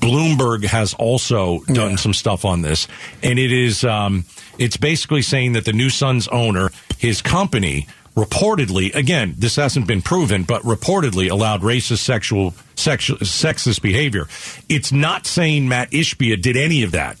Bloomberg 0.00 0.64
has 0.64 0.94
also 0.94 1.60
done 1.66 1.90
Yeah. 1.90 1.96
some 1.96 2.14
stuff 2.14 2.44
on 2.44 2.62
this, 2.62 2.86
and 3.22 3.38
it 3.38 3.52
is 3.52 3.84
um, 3.84 4.24
it's 4.58 4.76
basically 4.76 5.22
saying 5.22 5.52
that 5.54 5.64
the 5.64 5.72
new 5.72 5.90
Suns 5.90 6.28
owner, 6.28 6.70
his 6.98 7.22
company, 7.22 7.86
reportedly 8.16 8.94
again, 8.94 9.34
this 9.36 9.56
hasn't 9.56 9.86
been 9.86 10.02
proven, 10.02 10.44
but 10.44 10.62
reportedly 10.62 11.30
allowed 11.30 11.62
racist, 11.62 11.98
sexual, 11.98 12.54
sexual, 12.76 13.18
sexist 13.18 13.82
behavior. 13.82 14.28
It's 14.68 14.92
not 14.92 15.26
saying 15.26 15.68
Matt 15.68 15.90
Ishbia 15.90 16.40
did 16.40 16.56
any 16.56 16.82
of 16.82 16.92
that. 16.92 17.20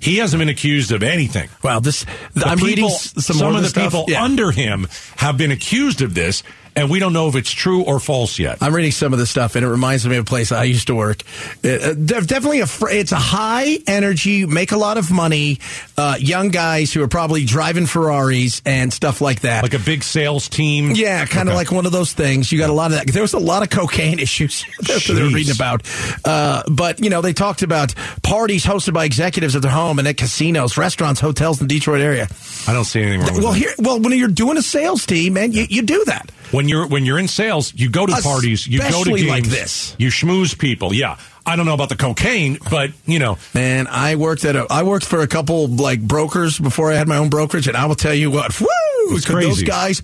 He 0.00 0.18
hasn't 0.18 0.38
been 0.38 0.50
accused 0.50 0.92
of 0.92 1.02
anything. 1.02 1.48
Well, 1.62 1.80
this 1.80 2.04
The 2.34 2.44
I'm 2.46 2.58
reading 2.58 2.84
people- 2.84 2.90
s- 2.90 3.14
some, 3.24 3.38
more 3.38 3.54
of 3.56 3.62
the 3.62 3.68
stuff. 3.70 3.84
people 3.92 4.04
Yeah. 4.08 4.22
under 4.22 4.50
him 4.50 4.86
have 5.16 5.38
been 5.38 5.50
accused 5.50 6.02
of 6.02 6.12
this, 6.12 6.42
and 6.76 6.90
we 6.90 6.98
don't 6.98 7.12
know 7.12 7.28
if 7.28 7.34
it's 7.36 7.50
true 7.52 7.82
or 7.82 8.00
false 8.00 8.38
yet. 8.38 8.58
I'm 8.60 8.74
reading 8.74 8.90
some 8.92 9.12
of 9.12 9.18
the 9.18 9.26
stuff, 9.26 9.56
and 9.56 9.64
it 9.64 9.68
reminds 9.68 10.06
me 10.06 10.16
of 10.16 10.22
a 10.24 10.26
place 10.26 10.52
I 10.52 10.64
used 10.64 10.86
to 10.88 10.94
work. 10.94 11.22
Uh, 11.64 11.68
uh, 11.68 11.94
definitely 11.94 12.60
a. 12.60 12.66
Fr- 12.66 12.88
it's 12.90 13.12
a 13.12 13.16
high 13.16 13.78
energy, 13.86 14.46
make 14.46 14.72
a 14.72 14.76
lot 14.76 14.98
of 14.98 15.10
money, 15.10 15.58
uh, 15.96 16.16
young 16.18 16.48
guys 16.48 16.92
who 16.92 17.02
are 17.02 17.08
probably 17.08 17.44
driving 17.44 17.86
Ferraris 17.86 18.60
and 18.64 18.92
stuff 18.92 19.20
like 19.20 19.40
that. 19.40 19.62
like 19.62 19.74
a 19.74 19.78
big 19.78 20.02
sales 20.02 20.48
team. 20.48 20.92
yeah, 20.92 21.24
kind 21.26 21.48
of 21.48 21.54
Okay. 21.54 21.56
like 21.58 21.72
one 21.72 21.86
of 21.86 21.92
those 21.92 22.12
things. 22.12 22.50
You 22.50 22.58
got 22.58 22.70
a 22.70 22.72
lot 22.72 22.92
of 22.92 22.98
that. 22.98 23.06
There 23.12 23.22
was 23.22 23.34
a 23.34 23.38
lot 23.38 23.62
of 23.62 23.70
cocaine 23.70 24.18
issues 24.20 24.64
that 24.80 25.02
they 25.06 25.22
were 25.22 25.28
reading 25.30 25.54
about. 25.54 25.82
Uh, 26.24 26.62
but 26.70 27.00
you 27.02 27.10
know, 27.10 27.20
they 27.20 27.32
talked 27.32 27.62
about 27.62 27.94
parties 28.22 28.64
hosted 28.64 28.92
by 28.94 29.04
executives 29.04 29.54
at 29.56 29.62
their 29.62 29.70
home 29.70 29.98
and 29.98 30.08
at 30.08 30.16
casinos, 30.16 30.76
restaurants, 30.76 31.20
hotels 31.20 31.60
in 31.60 31.68
the 31.68 31.74
Detroit 31.74 32.00
area. 32.00 32.26
I 32.66 32.72
don't 32.72 32.84
see 32.84 33.00
anything 33.02 33.20
wrong 33.20 33.34
with 33.34 33.44
Well, 33.44 33.52
that. 33.52 33.58
here, 33.58 33.74
well, 33.78 34.00
when 34.00 34.18
you're 34.18 34.28
doing 34.28 34.56
a 34.56 34.62
sales 34.62 35.06
team, 35.06 35.34
man, 35.34 35.52
you, 35.52 35.66
you 35.68 35.82
do 35.82 36.02
that. 36.06 36.30
when 36.50 36.63
you're 36.68 36.86
when 36.86 37.04
you're 37.04 37.18
in 37.18 37.28
sales, 37.28 37.72
you 37.74 37.90
go 37.90 38.06
to 38.06 38.12
parties, 38.22 38.66
you 38.66 38.80
go 38.80 39.04
to 39.04 39.10
games, 39.10 39.24
like 39.28 39.44
this. 39.44 39.94
you 39.98 40.08
schmooze 40.08 40.58
people. 40.58 40.92
Yeah, 40.94 41.18
I 41.46 41.56
don't 41.56 41.66
know 41.66 41.74
about 41.74 41.88
the 41.88 41.96
cocaine, 41.96 42.58
but 42.70 42.90
you 43.06 43.18
know, 43.18 43.38
Man, 43.54 43.86
I 43.86 44.16
worked 44.16 44.44
at 44.44 44.56
a 44.56 44.66
I 44.70 44.82
worked 44.82 45.06
for 45.06 45.20
a 45.20 45.26
couple 45.26 45.68
like 45.68 46.00
brokers 46.00 46.58
before 46.58 46.90
I 46.92 46.94
had 46.94 47.08
my 47.08 47.16
own 47.18 47.28
brokerage, 47.30 47.68
and 47.68 47.76
I 47.76 47.86
will 47.86 47.94
tell 47.94 48.14
you 48.14 48.30
what, 48.30 48.58
woo! 48.60 48.66
Those 49.10 49.62
guys 49.62 50.02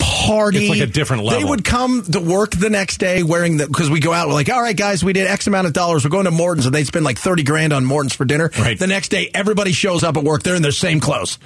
party? 0.00 0.58
It's 0.58 0.70
like 0.70 0.80
a 0.80 0.86
different 0.92 1.22
level. 1.24 1.40
They 1.40 1.44
would 1.48 1.64
come 1.64 2.02
to 2.02 2.20
work 2.20 2.50
the 2.52 2.70
next 2.70 2.98
day 2.98 3.22
wearing 3.22 3.58
the 3.58 3.66
because 3.66 3.88
we 3.90 4.00
go 4.00 4.12
out. 4.12 4.28
We're 4.28 4.34
like, 4.34 4.50
all 4.50 4.60
right, 4.62 4.76
guys, 4.76 5.04
we 5.04 5.12
did 5.12 5.26
X 5.26 5.46
amount 5.46 5.66
of 5.66 5.72
dollars. 5.72 6.04
We're 6.04 6.10
going 6.10 6.24
to 6.24 6.30
Morton's, 6.30 6.66
and 6.66 6.74
they 6.74 6.84
spend 6.84 7.04
like 7.04 7.18
thirty 7.18 7.42
grand 7.42 7.72
on 7.72 7.84
Morton's 7.84 8.14
for 8.14 8.24
dinner. 8.24 8.50
Right. 8.58 8.78
The 8.78 8.86
next 8.86 9.10
day, 9.10 9.30
everybody 9.34 9.72
shows 9.72 10.02
up 10.02 10.16
at 10.16 10.24
work. 10.24 10.42
They're 10.42 10.56
in 10.56 10.62
their 10.62 10.72
same 10.72 11.00
clothes. 11.00 11.38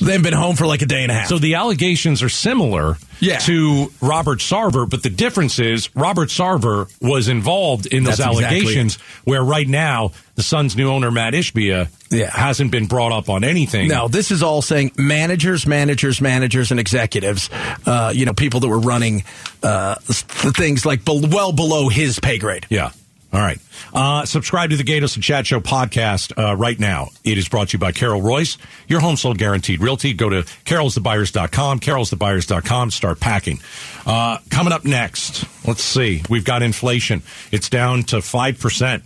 They've 0.00 0.22
been 0.22 0.32
home 0.34 0.56
for 0.56 0.66
like 0.66 0.82
a 0.82 0.86
day 0.86 1.02
and 1.02 1.10
a 1.12 1.14
half. 1.14 1.28
so 1.28 1.38
the 1.38 1.54
allegations 1.54 2.22
are 2.22 2.28
similar 2.28 2.96
Yeah. 3.20 3.38
to 3.40 3.92
Robert 4.00 4.40
Sarver, 4.40 4.88
but 4.88 5.02
the 5.02 5.10
difference 5.10 5.58
is 5.58 5.94
Robert 5.94 6.28
Sarver 6.28 6.92
was 7.00 7.28
involved 7.28 7.86
in 7.86 8.04
those 8.04 8.18
That's 8.18 8.30
exactly 8.36 8.44
allegations, 8.44 8.96
where 9.24 9.42
right 9.42 9.68
now 9.68 10.12
the 10.34 10.42
Suns' 10.42 10.74
new 10.76 10.88
owner 10.88 11.10
Matt 11.10 11.34
Ishbia 11.34 11.88
Yeah. 12.10 12.30
hasn't 12.30 12.70
been 12.70 12.86
brought 12.86 13.12
up 13.12 13.28
on 13.28 13.44
anything. 13.44 13.88
No, 13.88 14.08
this 14.08 14.30
is 14.30 14.42
all 14.42 14.62
saying 14.62 14.92
managers, 14.96 15.66
managers, 15.66 16.20
managers, 16.20 16.70
and 16.70 16.80
executives. 16.80 17.50
Uh, 17.86 18.12
you 18.14 18.26
know, 18.26 18.32
people 18.32 18.60
that 18.60 18.68
were 18.68 18.80
running 18.80 19.24
uh, 19.62 19.94
the 20.06 20.52
things 20.56 20.84
like 20.86 21.04
be- 21.04 21.26
well 21.30 21.52
below 21.52 21.88
his 21.88 22.18
pay 22.18 22.38
grade. 22.38 22.66
Yeah. 22.70 22.92
All 23.32 23.40
right. 23.40 23.58
Uh, 23.94 24.26
subscribe 24.26 24.70
to 24.70 24.76
the 24.76 24.84
Gatos 24.84 25.14
and 25.14 25.24
Chad 25.24 25.46
Show 25.46 25.60
podcast 25.60 26.36
uh, 26.36 26.54
right 26.54 26.78
now. 26.78 27.08
It 27.24 27.38
is 27.38 27.48
brought 27.48 27.68
to 27.68 27.72
you 27.74 27.78
by 27.78 27.92
Carol 27.92 28.20
Royse, 28.20 28.58
your 28.88 29.00
home 29.00 29.16
sold 29.16 29.38
guaranteed 29.38 29.80
realty. 29.80 30.12
Go 30.12 30.28
to 30.28 30.42
carolsthebuyers.com, 30.66 31.80
carolsthebuyers.com, 31.80 32.90
start 32.90 33.20
packing. 33.20 33.60
Uh, 34.04 34.36
coming 34.50 34.74
up 34.74 34.84
next, 34.84 35.46
let's 35.66 35.82
see. 35.82 36.22
We've 36.28 36.44
got 36.44 36.62
inflation. 36.62 37.22
It's 37.50 37.70
down 37.70 38.02
to 38.04 38.16
5%. 38.16 39.02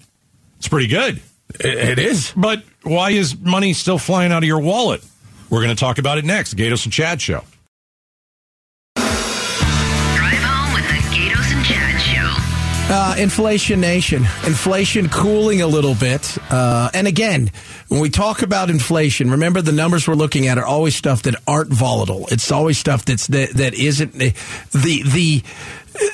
It's 0.58 0.68
pretty 0.68 0.88
good. 0.88 1.22
It 1.60 2.00
is. 2.00 2.32
But 2.36 2.64
why 2.82 3.10
is 3.10 3.38
money 3.38 3.74
still 3.74 3.98
flying 3.98 4.32
out 4.32 4.38
of 4.38 4.48
your 4.48 4.60
wallet? 4.60 5.04
We're 5.50 5.62
going 5.62 5.74
to 5.74 5.80
talk 5.80 5.98
about 5.98 6.18
it 6.18 6.24
next. 6.24 6.54
Gatos 6.54 6.84
and 6.84 6.92
Chad 6.92 7.22
show. 7.22 7.44
Uh, 12.88 13.16
inflation 13.18 13.80
nation. 13.80 14.22
Inflation 14.46 15.08
cooling 15.08 15.60
a 15.60 15.66
little 15.66 15.96
bit. 15.96 16.38
Uh, 16.52 16.88
and 16.94 17.08
again, 17.08 17.50
when 17.88 18.00
we 18.00 18.10
talk 18.10 18.42
about 18.42 18.70
inflation, 18.70 19.32
remember 19.32 19.60
the 19.60 19.72
numbers 19.72 20.06
we're 20.06 20.14
looking 20.14 20.46
at 20.46 20.56
are 20.56 20.64
always 20.64 20.94
stuff 20.94 21.22
that 21.22 21.34
aren't 21.48 21.70
volatile. 21.72 22.28
It's 22.30 22.52
always 22.52 22.78
stuff 22.78 23.04
that's 23.04 23.26
that, 23.26 23.50
that 23.54 23.74
isn't 23.74 24.12
the 24.12 24.32
the 24.72 25.42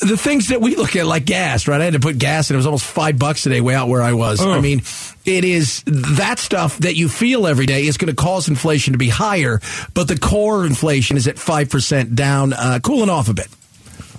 the 0.00 0.16
things 0.16 0.48
that 0.48 0.62
we 0.62 0.74
look 0.76 0.96
at 0.96 1.04
like 1.06 1.26
gas, 1.26 1.68
right? 1.68 1.78
I 1.78 1.84
had 1.84 1.92
to 1.92 2.00
put 2.00 2.16
gas 2.16 2.48
and 2.48 2.54
it 2.54 2.56
was 2.58 2.66
almost 2.66 2.86
five 2.86 3.18
bucks 3.18 3.42
today 3.42 3.60
way 3.60 3.74
out 3.74 3.88
where 3.88 4.00
I 4.00 4.14
was. 4.14 4.40
I 4.40 4.56
Oh. 4.56 4.60
mean, 4.62 4.78
it 5.26 5.44
is 5.44 5.82
that 5.86 6.38
stuff 6.38 6.78
that 6.78 6.96
you 6.96 7.10
feel 7.10 7.46
every 7.46 7.66
day 7.66 7.86
is 7.86 7.98
going 7.98 8.08
to 8.08 8.16
cause 8.16 8.48
inflation 8.48 8.92
to 8.92 8.98
be 8.98 9.10
higher, 9.10 9.60
but 9.92 10.08
the 10.08 10.18
core 10.18 10.64
inflation 10.64 11.18
is 11.18 11.26
at 11.28 11.36
5% 11.36 12.14
down, 12.14 12.54
uh, 12.54 12.78
cooling 12.82 13.10
off 13.10 13.28
a 13.28 13.34
bit. 13.34 13.48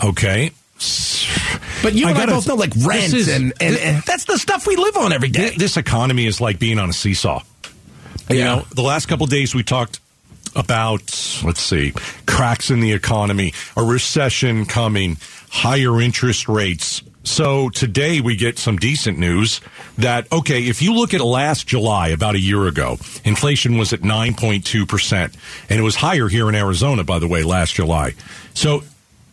Okay. 0.04 0.52
But 1.82 1.94
you 1.94 2.08
I 2.08 2.10
and 2.12 2.18
I 2.18 2.22
gotta- 2.22 2.32
both 2.34 2.48
know 2.48 2.56
like 2.56 2.74
rent 2.82 3.14
is- 3.14 3.28
and, 3.28 3.54
and, 3.60 3.78
and 3.78 4.04
that's 4.04 4.26
the 4.26 4.38
stuff 4.38 4.66
we 4.68 4.76
live 4.76 4.96
on 4.98 5.12
every 5.14 5.30
day. 5.30 5.48
Th- 5.50 5.58
This 5.58 5.78
economy 5.78 6.26
is 6.26 6.40
like 6.42 6.60
being 6.60 6.80
on 6.80 6.90
a 6.90 6.94
seesaw. 6.94 7.42
You 8.30 8.44
know, 8.44 8.66
the 8.74 8.82
last 8.82 9.08
couple 9.08 9.26
days 9.28 9.54
we 9.54 9.64
talked 9.64 10.00
about, 10.56 11.02
let's 11.44 11.62
see, 11.62 11.94
cracks 12.26 12.70
in 12.72 12.80
the 12.80 12.94
economy, 12.94 13.54
a 13.76 13.84
recession 13.84 14.66
coming, 14.66 15.18
higher 15.50 16.00
interest 16.02 16.48
rates. 16.48 17.02
So 17.26 17.70
today 17.70 18.22
we 18.22 18.36
get 18.36 18.60
some 18.60 18.78
decent 18.78 19.18
news 19.18 19.62
that, 19.98 20.32
okay, 20.32 20.64
if 20.64 20.82
you 20.82 20.94
look 20.94 21.14
at 21.14 21.22
last 21.22 21.68
July, 21.68 22.10
about 22.10 22.36
a 22.36 22.40
year 22.40 22.68
ago, 22.68 22.98
inflation 23.24 23.78
was 23.78 23.94
at 23.94 24.02
9.2%. 24.02 25.34
And 25.70 25.80
it 25.80 25.84
was 25.84 25.96
higher 25.96 26.28
here 26.28 26.50
in 26.50 26.56
Arizona, 26.56 27.04
by 27.04 27.20
the 27.20 27.28
way, 27.28 27.44
last 27.44 27.76
July. 27.76 28.14
So 28.54 28.84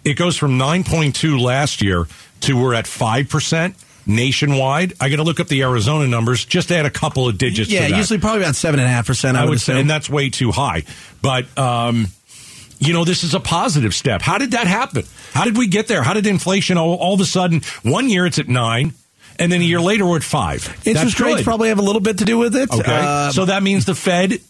it 0.05 0.15
goes 0.15 0.37
from 0.37 0.59
9.2 0.59 1.41
last 1.41 1.83
year 1.83 2.07
to 2.41 2.55
we're 2.55 2.75
at 2.75 2.87
5% 2.87 3.75
nationwide. 4.07 4.95
I 5.01 5.09
got 5.09 5.17
to 5.17 5.23
look 5.23 5.41
up 5.41 5.49
the 5.49 5.63
Arizona 5.63 6.07
numbers, 6.07 6.45
just 6.45 6.71
add 6.73 6.87
a 6.87 6.91
couple 6.91 7.29
of 7.29 7.39
digits 7.39 7.71
yeah, 7.71 7.87
to 7.87 7.93
that. 7.93 7.97
usually 7.97 8.19
probably 8.19 8.43
about 8.43 8.57
seven 8.57 8.81
and 8.81 8.89
a 8.89 8.93
half 8.93 9.07
percent. 9.07 9.37
I, 9.37 9.43
I 9.43 9.45
would, 9.45 9.51
would 9.51 9.61
say, 9.61 9.81
and 9.81 9.89
that's 9.89 10.09
way 10.09 10.31
too 10.31 10.51
high. 10.53 10.85
But 11.23 11.57
um, 11.59 12.09
you 12.79 12.93
know, 12.93 13.05
this 13.05 13.25
is 13.25 13.35
a 13.35 13.41
positive 13.41 13.95
step. 13.95 14.23
How 14.23 14.39
did 14.39 14.53
that 14.53 14.67
happen? 14.67 15.05
How 15.33 15.45
did 15.45 15.57
we 15.57 15.69
get 15.69 15.87
there? 15.87 16.03
How 16.03 16.15
did 16.15 16.27
inflation 16.27 16.79
all, 16.79 16.95
all 16.95 17.15
of 17.15 17.21
a 17.21 17.25
sudden 17.25 17.61
one 17.83 18.09
year 18.09 18.27
it's 18.27 18.39
at 18.39 18.49
nine, 18.49 18.95
and 19.39 19.53
then 19.53 19.61
a 19.61 19.65
year 19.65 19.81
later 19.81 20.07
we're 20.07 20.17
at 20.17 20.23
five? 20.23 20.67
Interest 20.87 20.95
That's 20.95 21.21
rates 21.21 21.37
good. 21.39 21.45
probably 21.45 21.69
have 21.69 21.79
a 21.79 21.83
little 21.83 22.01
bit 22.01 22.19
to 22.19 22.25
do 22.25 22.39
with 22.39 22.57
it. 22.57 22.73
okay. 22.73 22.83
Uh, 22.87 23.33
so 23.33 23.45
that 23.45 23.63
means 23.63 23.85
the 23.85 23.95
Fed 23.95 24.41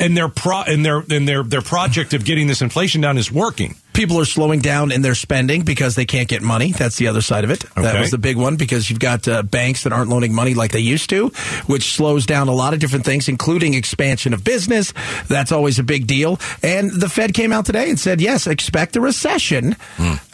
and 0.00 0.16
their 0.16 0.28
pro 0.28 0.62
and 0.62 0.84
their 0.84 0.98
and 1.10 1.28
their 1.28 1.42
their 1.42 1.62
project 1.62 2.12
of 2.12 2.24
getting 2.24 2.46
this 2.46 2.62
inflation 2.62 3.00
down 3.00 3.18
is 3.18 3.30
working. 3.30 3.76
People 3.92 4.18
are 4.18 4.24
slowing 4.24 4.60
down 4.60 4.92
in 4.92 5.02
their 5.02 5.14
spending 5.14 5.62
because 5.62 5.94
they 5.94 6.04
can't 6.04 6.28
get 6.28 6.42
money. 6.42 6.72
That's 6.72 6.96
the 6.96 7.08
other 7.08 7.20
side 7.20 7.44
of 7.44 7.50
it. 7.50 7.64
That 7.76 8.00
was 8.00 8.10
the 8.10 8.18
big 8.18 8.36
one 8.36 8.56
because 8.56 8.88
you've 8.88 9.00
got 9.00 9.26
uh, 9.26 9.42
banks 9.42 9.84
that 9.84 9.92
aren't 9.92 10.10
loaning 10.10 10.34
money 10.34 10.54
like 10.54 10.72
they 10.72 10.80
used 10.80 11.10
to, 11.10 11.28
which 11.66 11.92
slows 11.94 12.26
down 12.26 12.48
a 12.48 12.52
lot 12.52 12.74
of 12.74 12.80
different 12.80 13.04
things, 13.04 13.28
including 13.28 13.74
expansion 13.74 14.32
of 14.32 14.44
business. 14.44 14.92
That's 15.28 15.52
always 15.52 15.78
a 15.78 15.82
big 15.82 16.06
deal. 16.06 16.38
And 16.62 16.90
the 16.90 17.08
Fed 17.08 17.34
came 17.34 17.52
out 17.52 17.66
today 17.66 17.90
and 17.90 17.98
said, 17.98 18.20
yes, 18.20 18.46
expect 18.46 18.96
a 18.96 19.00
recession 19.00 19.76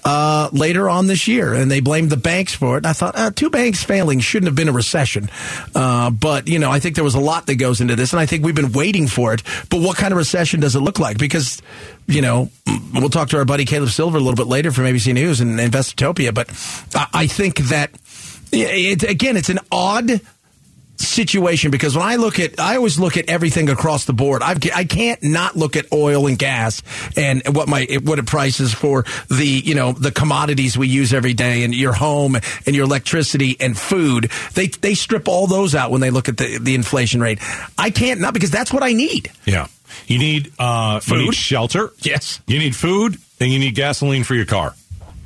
uh, 0.05 0.51
later 0.53 0.89
on 0.89 1.07
this 1.07 1.27
year. 1.27 1.55
And 1.55 1.71
they 1.71 1.81
blamed 1.81 2.11
the 2.11 2.17
banks 2.17 2.55
for 2.55 2.75
it. 2.75 2.79
And 2.79 2.87
I 2.87 2.93
thought, 2.93 3.17
uh, 3.17 3.31
two 3.31 3.51
banks 3.51 3.83
failing 3.83 4.21
shouldn't 4.21 4.49
have 4.49 4.57
been 4.57 4.69
a 4.69 4.73
recession. 4.73 5.31
Uh, 5.75 6.11
but, 6.11 6.49
you 6.49 6.59
know, 6.59 6.71
I 6.71 6.79
think 6.79 6.95
there 6.95 7.05
was 7.05 7.15
a 7.15 7.21
lot 7.21 7.47
that 7.47 7.57
goes 7.57 7.81
into 7.81 7.97
this. 7.97 8.13
And 8.13 8.21
I 8.21 8.27
think 8.27 8.45
we've 8.45 8.55
been 8.55 8.73
waiting 8.73 9.07
for 9.07 9.35
it. 9.35 9.43
But 9.71 9.81
what 9.81 9.97
kind 9.97 10.13
of 10.13 10.19
recession 10.19 10.61
does 10.61 10.77
it 10.77 10.81
look 10.81 10.99
like? 10.99 11.19
Because, 11.19 11.61
you 12.07 12.23
know, 12.23 12.51
we'll 12.95 13.11
talk 13.11 13.31
to 13.31 13.39
our 13.39 13.45
buddy 13.45 13.65
Caleb 13.65 13.91
Silver 13.91 14.17
a 14.17 14.21
little 14.21 14.37
bit 14.37 14.47
later 14.47 14.71
from 14.71 14.85
ABC 14.85 15.13
News 15.13 15.41
and 15.41 15.59
Investopedia. 15.59 16.33
But 16.33 16.49
I, 16.95 17.23
I 17.23 17.27
think 17.27 17.59
that, 17.69 17.91
it, 18.53 19.03
again, 19.03 19.37
it's 19.37 19.49
an 19.49 19.59
odd 19.71 20.21
situation 20.99 21.71
because 21.71 21.97
when 21.97 22.07
I 22.07 22.17
look 22.17 22.41
at, 22.41 22.59
I 22.59 22.77
always 22.77 22.99
look 22.99 23.17
at 23.17 23.29
everything 23.29 23.69
across 23.69 24.05
the 24.05 24.13
board. 24.13 24.43
I've, 24.43 24.59
I 24.75 24.85
can't 24.85 25.23
not 25.23 25.57
look 25.57 25.77
at 25.77 25.93
oil 25.93 26.27
and 26.27 26.39
gas 26.39 26.83
and 27.17 27.43
what 27.55 27.69
my 27.69 27.87
what 28.03 28.19
it 28.19 28.27
prices 28.27 28.73
for 28.73 29.05
the 29.29 29.47
you 29.47 29.75
know 29.75 29.93
the 29.93 30.11
commodities 30.11 30.77
we 30.77 30.89
use 30.89 31.13
every 31.13 31.35
day 31.35 31.65
and 31.65 31.75
your 31.75 31.93
home 31.93 32.37
and 32.37 32.77
your 32.77 32.85
electricity 32.85 33.57
and 33.61 33.77
food. 33.79 34.31
They 34.55 34.69
they 34.69 34.95
strip 34.95 35.29
all 35.29 35.47
those 35.47 35.75
out 35.75 35.91
when 35.91 36.01
they 36.01 36.11
look 36.11 36.29
at 36.29 36.37
the 36.37 36.59
the 36.59 36.75
inflation 36.75 37.21
rate. 37.21 37.39
I 37.79 37.91
can't 37.91 38.21
not 38.21 38.35
because 38.35 38.51
that's 38.51 38.73
what 38.73 38.83
I 38.83 38.93
need. 38.93 39.31
Yeah. 39.45 39.67
You 40.07 40.19
need 40.19 40.53
uh, 40.59 41.01
you 41.07 41.17
need 41.17 41.25
Food? 41.27 41.35
shelter. 41.35 41.93
Yes. 41.99 42.41
You 42.47 42.59
need 42.59 42.77
food, 42.77 43.17
and 43.41 43.53
you 43.53 43.59
need 43.59 43.75
gasoline 43.75 44.25
for 44.25 44.35
your 44.35 44.47
car. 44.47 44.75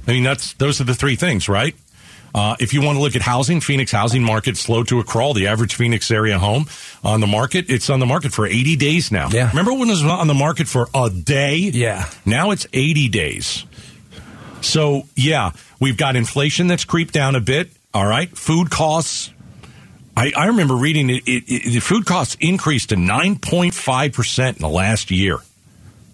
I 0.06 0.12
mean, 0.12 0.22
that's 0.22 0.54
those 0.54 0.80
are 0.80 0.84
the 0.84 0.94
three 0.94 1.16
things, 1.16 1.48
right? 1.48 1.74
Uh, 2.32 2.54
if 2.60 2.72
you 2.72 2.80
want 2.80 2.96
to 2.96 3.02
look 3.02 3.16
at 3.16 3.22
housing, 3.22 3.60
Phoenix 3.60 3.90
housing 3.90 4.22
market 4.22 4.56
slow 4.56 4.84
to 4.84 5.00
a 5.00 5.04
crawl. 5.04 5.34
The 5.34 5.48
average 5.48 5.74
Phoenix 5.74 6.10
area 6.12 6.38
home 6.38 6.66
on 7.02 7.20
the 7.20 7.26
market, 7.26 7.68
it's 7.68 7.90
on 7.90 7.98
the 7.98 8.06
market 8.06 8.32
for 8.32 8.46
80 8.46 8.76
days 8.76 9.10
now. 9.10 9.28
Yeah. 9.30 9.48
Remember 9.48 9.72
when 9.72 9.88
it 9.88 9.92
was 9.92 10.04
on 10.04 10.28
the 10.28 10.34
market 10.34 10.68
for 10.68 10.88
a 10.94 11.10
day? 11.10 11.56
Yeah. 11.56 12.08
Now 12.24 12.52
it's 12.52 12.68
80 12.72 13.08
days. 13.08 13.66
So, 14.60 15.04
yeah, 15.16 15.52
we've 15.80 15.96
got 15.96 16.14
inflation 16.16 16.68
that's 16.68 16.84
creeped 16.84 17.14
down 17.14 17.34
a 17.34 17.40
bit. 17.40 17.70
All 17.92 18.06
right. 18.06 18.28
Food 18.36 18.70
costs. 18.70 19.32
I, 20.20 20.32
I 20.36 20.46
remember 20.48 20.74
reading 20.74 21.08
it, 21.08 21.22
it, 21.26 21.44
it, 21.48 21.72
the 21.72 21.80
food 21.80 22.04
costs 22.04 22.36
increased 22.40 22.90
to 22.90 22.96
9.5% 22.96 24.48
in 24.48 24.54
the 24.58 24.68
last 24.68 25.10
year. 25.10 25.38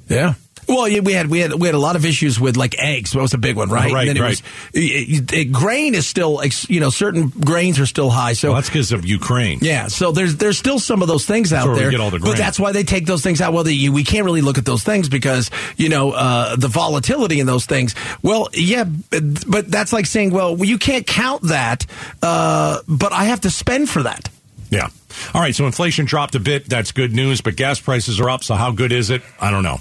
Yeah. 0.08 0.34
Well, 0.68 0.88
yeah, 0.88 1.00
we 1.00 1.12
had 1.12 1.28
we 1.28 1.40
had 1.40 1.54
we 1.54 1.68
had 1.68 1.74
a 1.74 1.78
lot 1.78 1.96
of 1.96 2.04
issues 2.04 2.40
with 2.40 2.56
like 2.56 2.74
eggs. 2.78 3.12
That 3.12 3.20
was 3.20 3.34
a 3.34 3.38
big 3.38 3.56
one, 3.56 3.68
right? 3.70 3.92
Right, 3.92 4.08
and 4.08 4.08
then 4.08 4.16
it 4.16 4.20
right. 4.20 4.30
was 4.30 4.42
it, 4.74 5.32
it- 5.32 5.52
grain 5.52 5.94
is 5.94 6.06
still 6.06 6.40
you 6.68 6.80
know 6.80 6.90
certain 6.90 7.28
grains 7.28 7.78
are 7.78 7.86
still 7.86 8.10
high. 8.10 8.32
So 8.32 8.48
Well, 8.48 8.56
that's 8.56 8.68
because 8.68 8.92
of 8.92 9.04
Ukraine. 9.04 9.60
yeah, 9.62 9.86
so 9.88 10.12
there's 10.12 10.36
there's 10.36 10.58
still 10.58 10.78
some 10.78 11.02
of 11.02 11.08
those 11.08 11.24
things 11.24 11.52
out 11.52 11.66
where 11.66 11.74
we 11.74 11.80
there, 11.82 11.90
get 11.90 12.00
all 12.00 12.10
the 12.10 12.18
but 12.18 12.36
that's 12.36 12.58
why 12.58 12.72
they 12.72 12.82
take 12.82 13.06
those 13.06 13.22
things 13.22 13.40
out. 13.40 13.52
Well, 13.52 13.64
they, 13.64 13.88
we 13.88 14.04
can't 14.04 14.24
really 14.24 14.40
look 14.42 14.58
at 14.58 14.64
those 14.64 14.82
things 14.82 15.08
because 15.08 15.50
you 15.76 15.88
know 15.88 16.10
uh, 16.12 16.56
the 16.56 16.68
volatility 16.68 17.40
in 17.40 17.46
those 17.46 17.66
things. 17.66 17.94
Well, 18.22 18.48
yeah, 18.52 18.84
but, 18.84 19.50
but 19.50 19.70
that's 19.70 19.92
like 19.92 20.06
saying, 20.06 20.30
well, 20.32 20.56
you 20.64 20.78
can't 20.78 21.06
count 21.06 21.42
that, 21.42 21.86
uh, 22.22 22.80
but 22.88 23.12
I 23.12 23.24
have 23.24 23.42
to 23.42 23.50
spend 23.50 23.88
for 23.88 24.02
that. 24.02 24.28
Yeah. 24.70 24.88
All 25.32 25.40
right. 25.40 25.54
So 25.54 25.66
inflation 25.66 26.06
dropped 26.06 26.34
a 26.34 26.40
bit. 26.40 26.68
That's 26.68 26.92
good 26.92 27.12
news. 27.12 27.40
But 27.40 27.56
gas 27.56 27.80
prices 27.80 28.20
are 28.20 28.28
up. 28.28 28.42
So 28.42 28.54
how 28.54 28.72
good 28.72 28.92
is 28.92 29.10
it? 29.10 29.22
I 29.40 29.50
don't 29.50 29.62
know. 29.62 29.78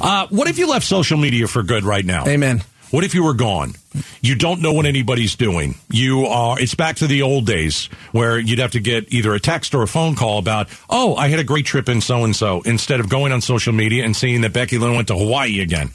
Uh, 0.00 0.26
what 0.30 0.48
if 0.48 0.58
you 0.58 0.68
left 0.68 0.86
social 0.86 1.18
media 1.18 1.46
for 1.46 1.62
good 1.62 1.84
right 1.84 2.04
now? 2.04 2.26
Amen. 2.26 2.62
What 2.90 3.04
if 3.04 3.14
you 3.14 3.22
were 3.22 3.34
gone? 3.34 3.74
You 4.20 4.34
don't 4.34 4.60
know 4.62 4.72
what 4.72 4.84
anybody's 4.84 5.36
doing. 5.36 5.76
You 5.90 6.26
are, 6.26 6.60
it's 6.60 6.74
back 6.74 6.96
to 6.96 7.06
the 7.06 7.22
old 7.22 7.46
days 7.46 7.86
where 8.10 8.36
you'd 8.36 8.58
have 8.58 8.72
to 8.72 8.80
get 8.80 9.12
either 9.12 9.32
a 9.32 9.38
text 9.38 9.74
or 9.74 9.82
a 9.82 9.86
phone 9.86 10.16
call 10.16 10.38
about, 10.38 10.68
oh, 10.88 11.14
I 11.14 11.28
had 11.28 11.38
a 11.38 11.44
great 11.44 11.66
trip 11.66 11.88
in 11.88 12.00
so 12.00 12.24
and 12.24 12.34
so, 12.34 12.62
instead 12.62 12.98
of 12.98 13.08
going 13.08 13.30
on 13.30 13.40
social 13.42 13.72
media 13.72 14.04
and 14.04 14.16
seeing 14.16 14.40
that 14.40 14.52
Becky 14.52 14.76
Lynn 14.78 14.96
went 14.96 15.08
to 15.08 15.16
Hawaii 15.16 15.60
again. 15.60 15.90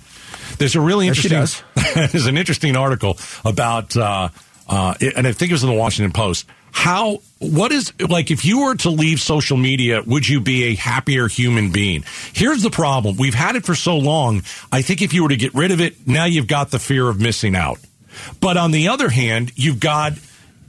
There's 0.58 0.75
a 0.75 0.82
really 0.82 1.08
There 1.08 1.15
she 1.15 1.27
interesting, 1.27 1.65
there's 1.96 2.27
an 2.27 2.38
interesting 2.38 2.77
article 2.77 3.17
about, 3.44 3.96
uh, 3.98 4.29
uh, 4.70 4.94
and 5.15 5.27
I 5.27 5.34
think 5.34 5.51
it 5.51 5.53
was 5.53 5.63
in 5.63 5.70
the 5.70 5.75
Washington 5.75 6.13
Post. 6.13 6.48
How, 6.77 7.22
what 7.39 7.72
is, 7.72 7.94
like, 8.00 8.32
if 8.32 8.44
you 8.44 8.65
were 8.65 8.75
to 8.75 8.89
leave 8.89 9.22
social 9.22 9.55
media, 9.55 10.03
would 10.05 10.27
you 10.27 10.41
be 10.41 10.65
a 10.65 10.75
happier 10.75 11.29
human 11.29 11.72
being? 11.72 12.03
Here's 12.34 12.62
the 12.63 12.70
problem. 12.70 13.15
We've 13.15 13.34
had 13.34 13.55
it 13.55 13.65
for 13.65 13.75
so 13.75 13.98
long. 13.98 14.44
I 14.74 14.82
think 14.82 15.01
if 15.01 15.13
you 15.13 15.24
were 15.24 15.29
to 15.29 15.38
get 15.38 15.55
rid 15.55 15.72
of 15.72 15.79
it, 15.79 16.05
now 16.05 16.25
you've 16.25 16.48
got 16.48 16.72
the 16.72 16.77
fear 16.77 17.08
of 17.08 17.20
missing 17.20 17.55
out. 17.55 17.79
But 18.41 18.58
on 18.58 18.72
the 18.72 18.89
other 18.89 19.08
hand, 19.08 19.53
you've 19.55 19.79
got 19.79 20.13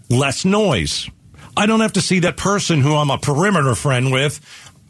less 0.08 0.44
noise. 0.44 1.10
I 1.56 1.66
don't 1.66 1.80
have 1.80 1.94
to 1.94 2.00
see 2.00 2.20
that 2.20 2.36
person 2.36 2.80
who 2.80 2.94
I'm 2.94 3.10
a 3.10 3.18
perimeter 3.18 3.74
friend 3.74 4.12
with 4.12 4.40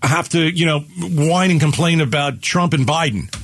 have 0.02 0.28
to, 0.28 0.40
you 0.40 0.66
know, 0.66 0.80
whine 0.80 1.50
and 1.50 1.60
complain 1.60 2.02
about 2.02 2.42
Trump 2.42 2.74
and 2.74 2.86
Biden. 2.86 3.34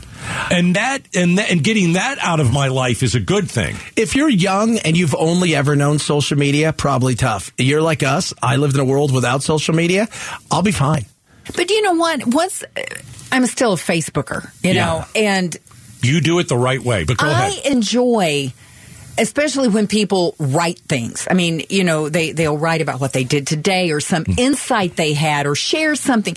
And 0.51 0.77
that 0.77 1.03
and 1.15 1.39
that, 1.39 1.51
and 1.51 1.63
getting 1.63 1.95
that 1.95 2.19
out 2.21 2.41
of 2.41 2.53
my 2.53 2.69
life 2.69 3.03
is 3.03 3.15
a 3.15 3.21
good 3.21 3.51
thing. 3.51 3.77
If 3.97 4.15
you're 4.15 4.29
young 4.29 4.79
and 4.79 4.97
you've 4.97 5.15
only 5.15 5.55
ever 5.55 5.77
known 5.77 5.99
social 5.99 6.37
media, 6.39 6.73
probably 6.73 7.15
tough. 7.15 7.53
You're 7.59 7.83
like 7.83 8.03
us. 8.03 8.33
I 8.43 8.57
lived 8.57 8.75
in 8.75 8.81
a 8.81 8.85
world 8.85 9.13
without 9.13 9.43
social 9.43 9.75
media. 9.75 10.09
I'll 10.51 10.63
be 10.63 10.73
fine. 10.73 11.07
But 11.57 11.71
you 11.71 11.83
know 11.83 11.95
what? 11.95 12.27
Once 12.27 12.63
I'm 13.31 13.47
still 13.47 13.73
a 13.73 13.77
Facebooker, 13.77 14.51
you 14.63 14.73
Yeah. 14.73 14.85
know, 14.87 15.05
and 15.17 15.57
You 16.03 16.21
do 16.21 16.39
it 16.39 16.49
the 16.49 16.57
right 16.59 16.83
way. 16.83 17.05
But 17.05 17.17
go 17.19 17.27
I 17.27 17.49
ahead. 17.49 17.67
enjoy 17.73 18.53
especially 19.19 19.69
when 19.69 19.87
people 19.87 20.35
write 20.39 20.79
things. 20.89 21.29
I 21.31 21.35
mean, 21.35 21.65
you 21.69 21.85
know, 21.85 22.09
they 22.09 22.33
they'll 22.33 22.57
write 22.57 22.81
about 22.81 22.99
what 23.01 23.13
they 23.13 23.25
did 23.25 23.47
today 23.47 23.91
or 23.91 24.01
some 24.01 24.25
Hmm. 24.25 24.33
insight 24.39 24.97
they 24.97 25.13
had 25.13 25.47
or 25.47 25.55
share 25.55 25.95
something. 25.97 26.35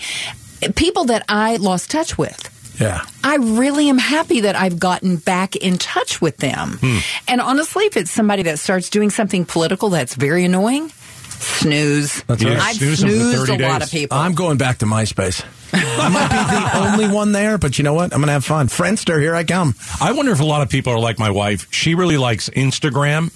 People 0.76 1.06
that 1.06 1.24
I 1.30 1.56
lost 1.58 1.90
touch 1.92 2.18
with. 2.18 2.50
Yeah. 2.80 3.06
I 3.24 3.36
really 3.36 3.90
am 3.90 3.98
happy 3.98 4.42
that 4.42 4.56
I've 4.56 4.80
gotten 4.80 5.18
back 5.18 5.56
in 5.56 5.78
touch 5.78 6.22
with 6.22 6.38
them. 6.38 6.78
Hmm. 6.82 6.98
And 7.28 7.42
honestly, 7.42 7.86
if 7.86 7.98
it's 7.98 8.12
somebody 8.12 8.44
that 8.44 8.60
starts 8.60 8.90
doing 8.90 9.10
something 9.10 9.46
political 9.46 9.90
that's 9.90 10.16
very 10.16 10.46
annoying, 10.46 10.92
Snooze. 11.38 12.24
That's 12.24 12.44
right. 12.44 12.58
I've 12.58 12.76
Snooze 12.76 13.04
'em 13.04 13.10
for 13.10 13.16
snoozed 13.16 13.48
30 13.48 13.64
a 13.64 13.68
lot 13.68 13.84
of 13.84 13.92
people. 13.92 14.18
I'm 14.18 14.34
going 14.36 14.58
back 14.58 14.80
to 14.80 14.86
MySpace. 14.86 15.44
I 15.74 16.10
might 16.10 16.30
be 16.30 16.36
the 16.36 17.04
only 17.04 17.14
one 17.14 17.34
there, 17.34 17.58
but 17.58 17.78
you 17.78 17.84
know 17.84 17.94
what? 17.94 18.14
I'm 18.14 18.20
going 18.20 18.28
to 18.28 18.34
have 18.34 18.46
fun. 18.46 18.68
Friendster, 18.68 19.20
here 19.20 19.36
I 19.36 19.44
come. 19.44 19.76
I 20.00 20.14
wonder 20.14 20.32
if 20.32 20.40
a 20.40 20.46
lot 20.46 20.62
of 20.62 20.70
people 20.70 20.94
are 20.94 21.00
like 21.00 21.20
my 21.20 21.32
wife. 21.32 21.68
She 21.72 21.96
really 21.96 22.18
likes 22.18 22.50
Instagram 22.50 23.32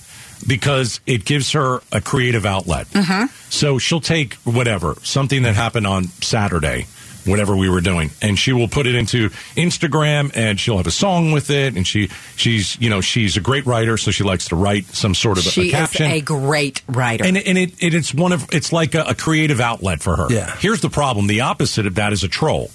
because 0.47 1.01
it 1.05 1.25
gives 1.25 1.51
her 1.51 1.81
a 1.91 1.99
creative 2.01 2.45
outlet. 2.45 2.87
Mm-hmm. 2.87 3.25
So 3.49 3.77
she'll 3.77 3.99
take 4.01 4.35
whatever, 4.45 4.95
something 5.03 5.43
that 5.43 5.55
happened 5.55 5.85
on 5.85 6.05
Saturday, 6.21 6.87
whatever 7.29 7.55
we 7.55 7.69
were 7.69 7.81
doing, 7.81 8.09
and 8.21 8.37
she 8.37 8.53
will 8.53 8.67
put 8.67 8.87
it 8.87 8.95
into 8.95 9.29
Instagram 9.55 10.31
and 10.35 10.59
she'll 10.59 10.77
have 10.77 10.87
a 10.87 10.91
song 10.91 11.31
with 11.31 11.49
it. 11.49 11.75
And 11.75 11.85
she, 11.87 12.09
she's, 12.35 12.79
you 12.81 12.89
know, 12.89 13.01
she's 13.01 13.37
a 13.37 13.41
great 13.41 13.65
writer, 13.65 13.97
so 13.97 14.11
she 14.11 14.23
likes 14.23 14.47
to 14.49 14.55
write 14.55 14.85
some 14.85 15.13
sort 15.13 15.37
of 15.37 15.45
a, 15.45 15.49
she 15.49 15.67
is 15.67 15.71
caption. 15.71 16.11
a 16.11 16.21
great 16.21 16.81
writer. 16.87 17.25
and 17.25 17.37
and 17.37 17.57
it, 17.57 17.81
it 17.83 17.93
it's 17.93 18.13
one 18.13 18.31
of 18.31 18.47
it's 18.53 18.71
like 18.73 18.95
a, 18.95 19.03
a 19.03 19.15
creative 19.15 19.59
outlet 19.59 20.01
for 20.01 20.15
her. 20.15 20.27
Yeah. 20.29 20.55
Here's 20.57 20.81
the 20.81 20.89
problem: 20.89 21.27
the 21.27 21.41
opposite 21.41 21.85
of 21.85 21.95
that 21.95 22.13
is 22.13 22.23
a 22.23 22.27
troll. 22.27 22.71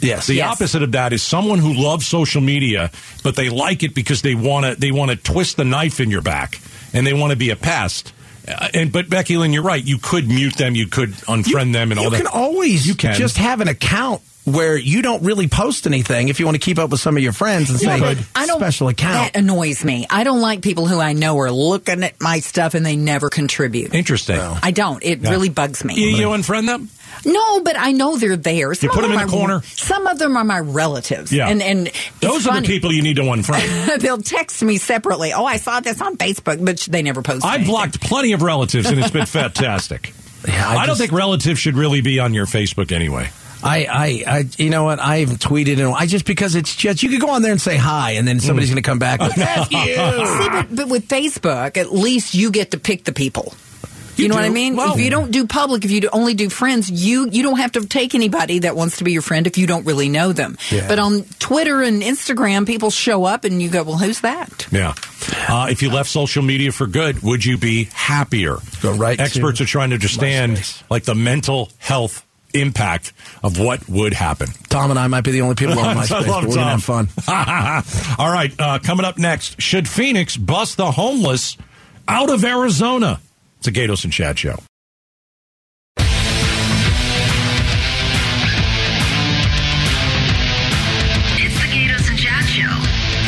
Yes. 0.00 0.26
The 0.26 0.34
Yes. 0.34 0.52
opposite 0.52 0.82
of 0.82 0.92
that 0.92 1.12
is 1.14 1.22
someone 1.22 1.58
who 1.58 1.72
loves 1.72 2.06
social 2.06 2.42
media, 2.42 2.90
but 3.24 3.34
they 3.34 3.48
like 3.48 3.82
it 3.82 3.94
because 3.94 4.20
they 4.22 4.34
want 4.34 4.66
to 4.66 4.74
they 4.78 4.92
want 4.92 5.10
to 5.10 5.16
twist 5.16 5.56
the 5.56 5.64
knife 5.64 6.00
in 6.00 6.10
your 6.10 6.20
back 6.22 6.60
and 6.92 7.06
they 7.06 7.14
want 7.14 7.30
to 7.30 7.36
be 7.36 7.48
a 7.50 7.56
pest. 7.56 8.12
Uh, 8.48 8.68
and 8.74 8.92
but 8.92 9.08
Becky 9.08 9.36
Lynn, 9.36 9.52
you're 9.52 9.62
right. 9.62 9.82
You 9.84 9.98
could 9.98 10.28
mute 10.28 10.54
them, 10.56 10.74
you 10.74 10.86
could 10.86 11.10
unfriend 11.12 11.72
them, 11.72 11.90
and 11.90 11.98
you 12.00 12.04
all 12.04 12.10
that. 12.10 12.18
can 12.18 12.26
always 12.26 12.86
You 12.86 12.94
can. 12.94 13.14
just 13.14 13.38
have 13.38 13.60
an 13.60 13.68
account 13.68 14.22
where 14.46 14.76
you 14.76 15.02
don't 15.02 15.22
really 15.24 15.48
post 15.48 15.86
anything 15.88 16.28
if 16.28 16.38
you 16.40 16.46
want 16.46 16.54
to 16.54 16.60
keep 16.60 16.78
up 16.78 16.88
with 16.90 17.00
some 17.00 17.16
of 17.16 17.22
your 17.22 17.32
friends 17.32 17.68
and 17.68 17.78
say 17.80 17.98
but 17.98 18.16
I 18.34 18.46
don't, 18.46 18.58
special 18.58 18.86
account. 18.88 19.32
That 19.34 19.40
annoys 19.40 19.84
me. 19.84 20.06
I 20.08 20.22
don't 20.22 20.40
like 20.40 20.62
people 20.62 20.86
who 20.86 21.00
I 21.00 21.12
know 21.14 21.36
are 21.40 21.50
looking 21.50 22.04
at 22.04 22.20
my 22.20 22.38
stuff 22.38 22.74
and 22.74 22.86
they 22.86 22.94
never 22.96 23.28
contribute. 23.28 23.92
Interesting. 23.92 24.38
I 24.38 24.70
don't. 24.70 25.02
It 25.04 25.20
Yeah. 25.20 25.30
really 25.30 25.48
bugs 25.48 25.84
me. 25.84 25.94
You, 25.96 26.08
you 26.16 26.26
unfriend 26.28 26.66
them? 26.66 26.88
No, 27.24 27.60
but 27.60 27.76
I 27.76 27.90
know 27.90 28.16
they're 28.18 28.36
there. 28.36 28.72
Some 28.74 28.90
put 28.90 29.02
of 29.02 29.10
them 29.10 29.18
in 29.18 29.24
are- 29.24 29.26
the 29.26 29.32
corner? 29.36 29.62
Some 29.64 30.06
of 30.06 30.18
them 30.20 30.36
are 30.36 30.44
my 30.44 30.60
relatives. 30.60 31.32
Yeah. 31.32 31.48
and 31.48 31.60
and 31.60 31.88
it's 31.88 32.10
Those 32.20 32.46
are 32.46 32.50
funny. 32.52 32.66
the 32.68 32.72
people 32.72 32.92
you 32.92 33.02
need 33.02 33.16
to 33.16 33.22
unfriend. 33.22 33.98
They'll 34.00 34.18
text 34.22 34.62
me 34.62 34.76
separately. 34.78 35.32
Oh, 35.32 35.44
I 35.44 35.56
saw 35.56 35.80
this 35.80 36.00
on 36.00 36.16
Facebook, 36.18 36.64
but 36.64 36.78
they 36.88 37.02
never 37.02 37.22
post. 37.22 37.44
I've 37.44 37.54
anything. 37.56 37.72
blocked 37.72 38.00
plenty 38.00 38.30
of 38.32 38.42
relatives, 38.42 38.88
and 38.88 39.00
it's 39.00 39.10
been 39.10 39.26
fantastic. 39.60 40.12
Yeah, 40.46 40.68
I, 40.68 40.86
don't 40.86 40.96
think 40.96 41.10
relatives 41.10 41.58
should 41.58 41.76
really 41.76 42.00
be 42.02 42.20
on 42.20 42.32
your 42.32 42.46
Facebook 42.46 42.92
anyway. 42.92 43.30
I, 43.62 43.86
I, 43.86 44.24
I, 44.38 44.44
you 44.58 44.70
know 44.70 44.84
what? 44.84 44.98
I 45.00 45.18
haven't 45.18 45.40
tweeted 45.40 45.78
and 45.78 45.94
I 45.94 46.06
just 46.06 46.24
because 46.26 46.54
it's 46.54 46.74
just 46.74 47.02
you 47.02 47.08
could 47.08 47.20
go 47.20 47.30
on 47.30 47.42
there 47.42 47.52
and 47.52 47.60
say 47.60 47.76
hi, 47.76 48.12
and 48.12 48.26
then 48.26 48.40
somebody's 48.40 48.70
going 48.70 48.82
to 48.82 48.88
come 48.88 48.98
back. 48.98 49.20
With, 49.20 49.38
F 49.38 49.70
you. 49.72 49.78
See, 49.78 50.48
but, 50.48 50.66
but 50.74 50.88
with 50.88 51.08
Facebook, 51.08 51.76
at 51.76 51.92
least 51.92 52.34
you 52.34 52.50
get 52.50 52.72
to 52.72 52.78
pick 52.78 53.04
the 53.04 53.12
people. 53.12 53.54
You, 54.16 54.24
You 54.24 54.28
know 54.30 54.36
what 54.36 54.44
I 54.44 54.48
mean? 54.50 54.76
Well- 54.76 54.94
if 54.94 55.00
you 55.00 55.10
don't 55.10 55.30
do 55.30 55.46
public, 55.46 55.84
if 55.84 55.90
you 55.90 56.00
do 56.00 56.08
only 56.10 56.32
do 56.32 56.48
friends, 56.48 56.90
you 56.90 57.28
you 57.30 57.42
don't 57.42 57.58
have 57.58 57.72
to 57.72 57.86
take 57.86 58.14
anybody 58.14 58.60
that 58.60 58.74
wants 58.74 58.98
to 58.98 59.04
be 59.04 59.12
your 59.12 59.20
friend 59.20 59.46
if 59.46 59.58
you 59.58 59.66
don't 59.66 59.84
really 59.84 60.08
know 60.08 60.32
them. 60.32 60.56
Yeah. 60.70 60.88
But 60.88 60.98
on 60.98 61.24
Twitter 61.38 61.82
and 61.82 62.02
Instagram, 62.02 62.66
people 62.66 62.90
show 62.90 63.24
up 63.24 63.44
and 63.44 63.60
you 63.60 63.68
go, 63.68 63.82
"Well, 63.82 63.98
who's 63.98 64.20
that?" 64.22 64.68
Yeah. 64.72 64.94
Uh, 65.48 65.68
if 65.70 65.82
you 65.82 65.90
left 65.90 66.08
social 66.08 66.42
media 66.42 66.72
for 66.72 66.86
good, 66.86 67.22
would 67.22 67.44
you 67.44 67.58
be 67.58 67.84
happier? 67.92 68.56
Go 68.80 68.92
right 68.94 69.20
Experts 69.20 69.58
to 69.58 69.64
are 69.64 69.66
trying 69.66 69.90
to 69.90 69.94
understand 69.96 70.62
like 70.88 71.04
the 71.04 71.14
mental 71.14 71.70
health 71.78 72.25
impact 72.54 73.12
of 73.42 73.58
what 73.58 73.88
would 73.88 74.12
happen. 74.14 74.48
Tom 74.68 74.90
and 74.90 74.98
I 74.98 75.06
might 75.08 75.24
be 75.24 75.32
the 75.32 75.42
only 75.42 75.54
people 75.54 75.78
on 75.78 75.84
I 75.96 76.04
MySpace. 76.04 76.26
love 76.26 76.42
but 76.44 76.48
we're 76.50 76.54
gonna 76.56 76.80
Tom. 76.80 77.06
have 77.06 77.84
fun. 77.86 78.16
All 78.18 78.32
right, 78.32 78.52
uh, 78.58 78.78
coming 78.78 79.04
up 79.04 79.18
next, 79.18 79.60
should 79.60 79.88
Phoenix 79.88 80.36
bust 80.36 80.76
the 80.76 80.90
homeless 80.90 81.56
out 82.08 82.30
of 82.30 82.44
Arizona? 82.44 83.20
It's 83.58 83.66
a 83.68 83.70
Gatos 83.70 84.04
and 84.04 84.12
Chad 84.12 84.38
show. 84.38 84.58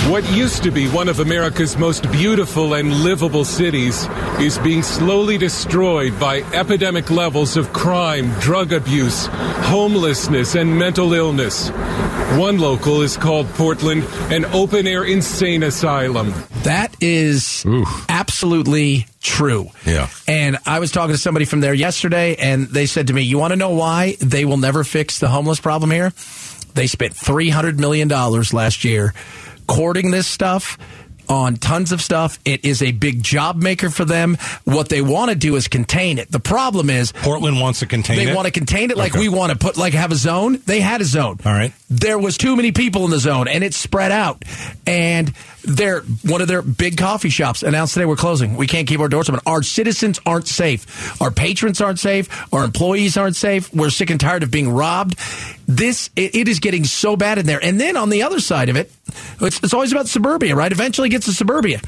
What 0.06 0.30
used 0.32 0.62
to 0.62 0.70
be 0.70 0.88
one 0.88 1.08
of 1.10 1.20
America's 1.20 1.76
most 1.76 2.10
beautiful 2.10 2.72
and 2.72 2.94
livable 3.04 3.44
cities 3.44 4.08
is 4.40 4.56
being 4.56 4.82
slowly 4.82 5.36
destroyed 5.36 6.18
by 6.18 6.38
epidemic 6.54 7.10
levels 7.10 7.58
of 7.58 7.74
crime, 7.74 8.30
drug 8.40 8.72
abuse, 8.72 9.26
homelessness, 9.26 10.54
and 10.54 10.78
mental 10.78 11.12
illness. 11.12 11.68
One 12.38 12.58
local 12.58 13.02
is 13.02 13.18
called 13.18 13.48
Portland 13.50 14.04
an 14.32 14.46
open 14.46 14.86
air 14.86 15.04
insane 15.04 15.62
asylum. 15.62 16.32
That 16.62 16.96
is 17.02 17.66
absolutely 18.08 19.06
true. 19.20 19.68
Yeah. 19.84 20.08
And 20.26 20.56
I 20.64 20.78
was 20.78 20.90
talking 20.90 21.14
to 21.14 21.20
somebody 21.20 21.44
from 21.44 21.60
there 21.60 21.74
yesterday, 21.74 22.36
and 22.36 22.66
they 22.68 22.86
said 22.86 23.08
to 23.08 23.12
me, 23.12 23.22
You 23.22 23.36
want 23.36 23.52
to 23.52 23.56
know 23.56 23.70
why 23.70 24.16
they 24.20 24.46
will 24.46 24.56
never 24.56 24.84
fix 24.84 25.18
the 25.18 25.28
homeless 25.28 25.60
problem 25.60 25.90
here? 25.90 26.14
They 26.74 26.86
spent 26.86 27.12
$300 27.14 27.78
million 27.78 28.08
last 28.08 28.84
year 28.84 29.12
courting 29.68 30.10
this 30.10 30.26
stuff. 30.26 30.76
On 31.30 31.56
tons 31.56 31.92
of 31.92 32.00
stuff. 32.00 32.38
It 32.46 32.64
is 32.64 32.80
a 32.80 32.90
big 32.90 33.22
job 33.22 33.56
maker 33.56 33.90
for 33.90 34.06
them. 34.06 34.38
What 34.64 34.88
they 34.88 35.02
want 35.02 35.30
to 35.30 35.36
do 35.36 35.56
is 35.56 35.68
contain 35.68 36.16
it. 36.16 36.30
The 36.32 36.40
problem 36.40 36.88
is 36.88 37.12
Portland 37.12 37.60
wants 37.60 37.80
to 37.80 37.86
contain 37.86 38.16
they 38.16 38.30
it. 38.30 38.34
want 38.34 38.46
to 38.46 38.50
contain 38.50 38.90
it 38.90 38.96
like 38.96 39.12
Okay. 39.12 39.20
we 39.20 39.28
want 39.28 39.52
to 39.52 39.58
put 39.58 39.76
like 39.76 39.92
have 39.92 40.10
a 40.10 40.14
zone. 40.14 40.58
They 40.64 40.80
had 40.80 41.02
a 41.02 41.04
zone. 41.04 41.38
All 41.44 41.52
right. 41.52 41.74
There 41.90 42.18
was 42.18 42.38
too 42.38 42.56
many 42.56 42.72
people 42.72 43.04
in 43.04 43.10
the 43.10 43.18
zone 43.18 43.46
and 43.46 43.62
it 43.62 43.74
spread 43.74 44.10
out. 44.10 44.42
And 44.86 45.30
their 45.62 46.00
one 46.00 46.40
of 46.40 46.48
their 46.48 46.62
big 46.62 46.96
coffee 46.96 47.28
shops 47.28 47.62
announced 47.62 47.94
today 47.94 48.06
we're 48.06 48.16
closing. 48.16 48.56
We 48.56 48.66
can't 48.66 48.86
keep 48.86 49.00
our 49.00 49.08
doors 49.08 49.28
open. 49.28 49.40
Our 49.46 49.62
citizens 49.62 50.20
aren't 50.24 50.48
safe. 50.48 51.20
Our 51.20 51.30
patrons 51.30 51.80
aren't 51.80 51.98
safe. 51.98 52.52
Our 52.52 52.64
employees 52.64 53.16
aren't 53.16 53.36
safe. 53.36 53.72
We're 53.74 53.90
sick 53.90 54.10
and 54.10 54.20
tired 54.20 54.42
of 54.42 54.50
being 54.50 54.70
robbed. 54.70 55.18
This 55.66 56.10
it, 56.16 56.34
it 56.34 56.48
is 56.48 56.60
getting 56.60 56.84
so 56.84 57.16
bad 57.16 57.38
in 57.38 57.46
there. 57.46 57.62
And 57.62 57.80
then 57.80 57.96
on 57.96 58.10
the 58.10 58.22
other 58.22 58.40
side 58.40 58.68
of 58.68 58.76
it, 58.76 58.92
it's, 59.40 59.62
it's 59.62 59.74
always 59.74 59.92
about 59.92 60.08
suburbia, 60.08 60.54
right? 60.54 60.70
Eventually 60.70 61.08
it 61.08 61.10
gets 61.10 61.26
to 61.26 61.32
suburbia. 61.32 61.80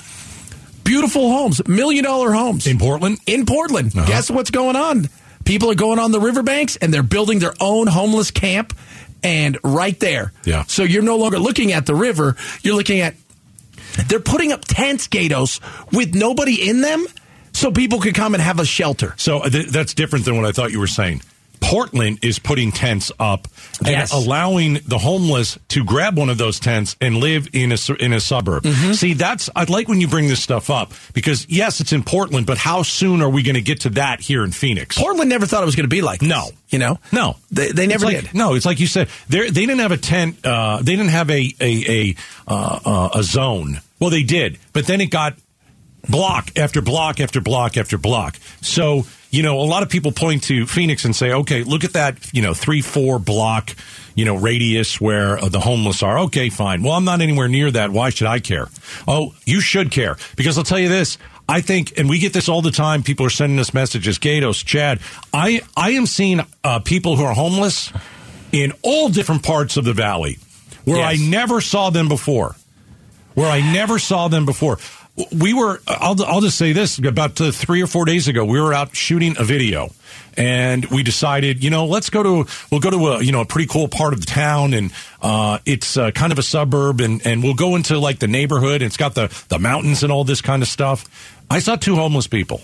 Beautiful 0.85 1.31
homes, 1.31 1.67
million 1.69 2.05
dollar 2.05 2.33
homes 2.33 2.67
in 2.67 2.79
Portland. 2.79 3.19
in 3.27 3.47
Portland. 3.47 3.97
Uh-huh. 3.97 4.07
Guess 4.07 4.31
what's 4.31 4.51
going 4.51 4.77
on? 4.77 5.09
People 5.45 5.71
are 5.71 5.77
going 5.77 5.99
on 5.99 6.13
the 6.13 6.21
riverbanks 6.21 6.77
and 6.77 6.93
they're 6.93 7.03
building 7.03 7.39
their 7.39 7.55
own 7.61 7.87
homeless 7.87 8.31
camp 8.31 8.77
and 9.23 9.59
right 9.63 9.99
there. 10.01 10.33
Yeah. 10.45 10.65
So 10.65 10.83
you're 10.83 11.03
no 11.03 11.17
longer 11.17 11.39
looking 11.39 11.73
at 11.73 11.87
the 11.87 11.95
river, 11.95 12.37
you're 12.63 12.75
looking 12.75 13.01
at 13.01 13.15
they're 14.09 14.21
putting 14.21 14.53
up 14.53 14.65
tents, 14.65 15.07
Gatos, 15.07 15.61
with 15.93 16.15
nobody 16.15 16.69
in 16.69 16.81
them 16.81 17.07
so 17.53 17.71
people 17.71 18.01
could 18.01 18.15
come 18.15 18.35
and 18.35 18.43
have 18.43 18.61
a 18.61 18.65
shelter. 18.65 19.15
So 19.17 19.39
uh, 19.39 19.51
th- 19.51 19.69
that's 19.69 19.95
different 19.95 20.25
than 20.25 20.37
what 20.37 20.47
I 20.47 20.53
thought 20.53 20.73
you 20.73 20.81
were 20.81 20.87
saying. 20.87 21.23
Portland 21.61 22.19
is 22.25 22.39
putting 22.39 22.73
tents 22.73 23.13
up 23.21 23.47
and 23.81 23.89
Yes. 23.89 24.13
allowing 24.13 24.75
the 24.87 24.99
homeless 24.99 25.59
to 25.69 25.85
grab 25.85 26.17
one 26.19 26.29
of 26.31 26.39
those 26.39 26.59
tents 26.59 26.97
and 27.01 27.17
live 27.19 27.49
in 27.53 27.71
a 27.73 27.77
in 27.99 28.13
a 28.13 28.21
suburb. 28.21 28.65
Mm-hmm. 28.65 28.93
See, 28.93 29.13
that's 29.15 29.51
I'd 29.55 29.71
like 29.71 29.87
when 29.89 30.01
you 30.01 30.09
bring 30.09 30.29
this 30.29 30.43
stuff 30.43 30.71
up 30.71 30.93
because 31.13 31.47
yes, 31.49 31.81
it's 31.81 31.93
in 31.93 32.03
Portland, 32.03 32.47
but 32.47 32.59
how 32.59 32.83
soon 32.83 33.21
are 33.23 33.29
we 33.29 33.43
going 33.43 33.55
to 33.57 33.61
get 33.63 33.81
to 33.83 33.91
that 33.91 34.21
here 34.21 34.43
in 34.43 34.51
Phoenix? 34.53 34.99
Portland 34.99 35.29
never 35.29 35.47
thought 35.47 35.63
it 35.63 35.67
was 35.67 35.77
going 35.77 35.85
to 35.89 35.95
be 35.95 36.01
like 36.03 36.21
this, 36.21 36.29
No. 36.29 36.49
You 36.71 36.79
know? 36.79 36.99
No, 37.13 37.37
They, 37.51 37.73
they 37.73 37.87
never 37.87 38.07
like- 38.07 38.21
did. 38.23 38.35
No, 38.35 38.55
it's 38.55 38.65
like 38.67 38.81
you 38.81 38.87
said. 38.87 39.09
They 39.29 39.51
they 39.51 39.67
didn't 39.67 39.81
have 39.81 39.93
a 39.93 39.97
tent. 39.99 40.45
Uh, 40.47 40.79
they 40.79 40.97
didn't 40.97 41.09
have 41.09 41.29
a 41.31 41.53
a 41.61 41.85
a, 42.11 42.15
uh, 42.49 42.81
uh, 42.85 43.09
a 43.19 43.23
zone. 43.23 43.81
Well, 43.99 44.11
they 44.11 44.23
did, 44.23 44.59
but 44.73 44.87
then 44.87 45.01
it 45.01 45.07
got 45.11 45.35
block 46.09 46.57
after 46.59 46.81
block 46.81 47.21
after 47.21 47.41
block 47.41 47.77
after 47.77 47.99
block. 47.99 48.37
So 48.61 49.05
you 49.31 49.43
know, 49.43 49.61
a 49.61 49.63
lot 49.63 49.83
of 49.83 49.89
people 49.89 50.13
point 50.13 50.43
to 50.45 50.67
Phoenix 50.67 51.05
and 51.05 51.15
say, 51.15 51.33
okay, 51.33 51.63
look 51.63 51.85
at 51.85 51.93
that. 51.95 52.19
You 52.33 52.43
know, 52.43 52.55
three 52.55 52.83
four 52.83 53.19
block. 53.19 53.75
You 54.17 54.25
know, 54.25 54.35
radius 54.37 55.01
where 55.01 55.39
uh, 55.39 55.49
the 55.49 55.61
homeless 55.61 56.03
are. 56.03 56.19
Okay, 56.19 56.51
fine. 56.51 56.83
Well, 56.83 56.93
I'm 56.93 57.05
not 57.05 57.21
anywhere 57.23 57.49
near 57.49 57.71
that. 57.71 57.91
Why 57.91 58.11
should 58.11 58.27
I 58.27 58.41
care? 58.41 58.69
Oh, 59.07 59.35
you 59.47 59.61
should 59.61 59.91
care 59.93 60.17
because 60.37 60.59
I'll 60.59 60.65
tell 60.65 60.81
you 60.81 60.89
this. 60.89 61.17
I 61.49 61.61
think, 61.63 61.97
and 61.97 62.09
we 62.09 62.19
get 62.19 62.33
this 62.33 62.49
all 62.49 62.61
the 62.61 62.73
time. 62.73 63.03
People 63.03 63.25
are 63.25 63.31
sending 63.31 63.59
us 63.61 63.73
messages. 63.73 64.19
Gatos, 64.19 64.63
Chad, 64.63 65.01
I 65.33 65.63
I 65.77 65.93
am 65.93 66.07
seeing 66.07 66.41
uh, 66.65 66.81
people 66.81 67.17
who 67.17 67.25
are 67.25 67.35
homeless 67.35 67.93
in 68.53 68.73
all 68.83 69.09
different 69.09 69.43
parts 69.45 69.77
of 69.77 69.85
the 69.85 69.93
valley 69.95 70.39
where 70.85 70.99
Yes. 70.99 71.21
I 71.21 71.31
never 71.31 71.61
saw 71.61 71.91
them 71.91 72.09
before. 72.09 72.57
Where 73.35 73.49
I 73.51 73.61
never 73.73 73.99
saw 73.99 74.29
them 74.29 74.45
before. 74.45 74.79
We 75.33 75.55
were. 75.55 75.81
I'll 75.87 76.23
I'll 76.25 76.41
just 76.41 76.59
say 76.59 76.73
this. 76.73 76.99
About 76.99 77.41
uh, 77.41 77.51
three 77.53 77.83
or 77.83 77.87
four 77.87 78.05
days 78.05 78.29
ago, 78.29 78.45
we 78.45 78.61
were 78.61 78.73
out 78.73 78.95
shooting 78.95 79.37
a 79.39 79.45
video, 79.45 79.91
and 80.37 80.85
we 80.87 81.03
decided, 81.03 81.63
you 81.63 81.71
know, 81.71 81.87
let's 81.87 82.11
go 82.11 82.23
to 82.23 82.51
we'll 82.71 82.81
go 82.81 82.91
to 82.91 83.07
a 83.09 83.23
you 83.23 83.33
know 83.33 83.41
a 83.41 83.45
pretty 83.47 83.67
cool 83.69 83.89
part 83.89 84.13
of 84.13 84.21
the 84.21 84.27
town, 84.27 84.75
and 84.75 84.93
uh, 85.23 85.59
it's 85.67 85.97
uh, 85.97 86.11
kind 86.13 86.33
of 86.33 86.39
a 86.39 86.43
suburb, 86.43 87.01
and 87.01 87.25
and 87.27 87.43
we'll 87.43 87.55
go 87.55 87.77
into 87.77 87.99
like 87.99 88.19
the 88.19 88.29
neighborhood. 88.29 88.83
It's 88.83 88.97
got 88.97 89.15
the 89.15 89.29
the 89.49 89.59
mountains 89.59 90.03
and 90.03 90.13
all 90.13 90.25
this 90.25 90.41
kind 90.41 90.63
of 90.63 90.69
stuff. 90.69 91.37
I 91.51 91.59
saw 91.59 91.77
two 91.77 91.97
homeless 91.97 92.27
people, 92.27 92.61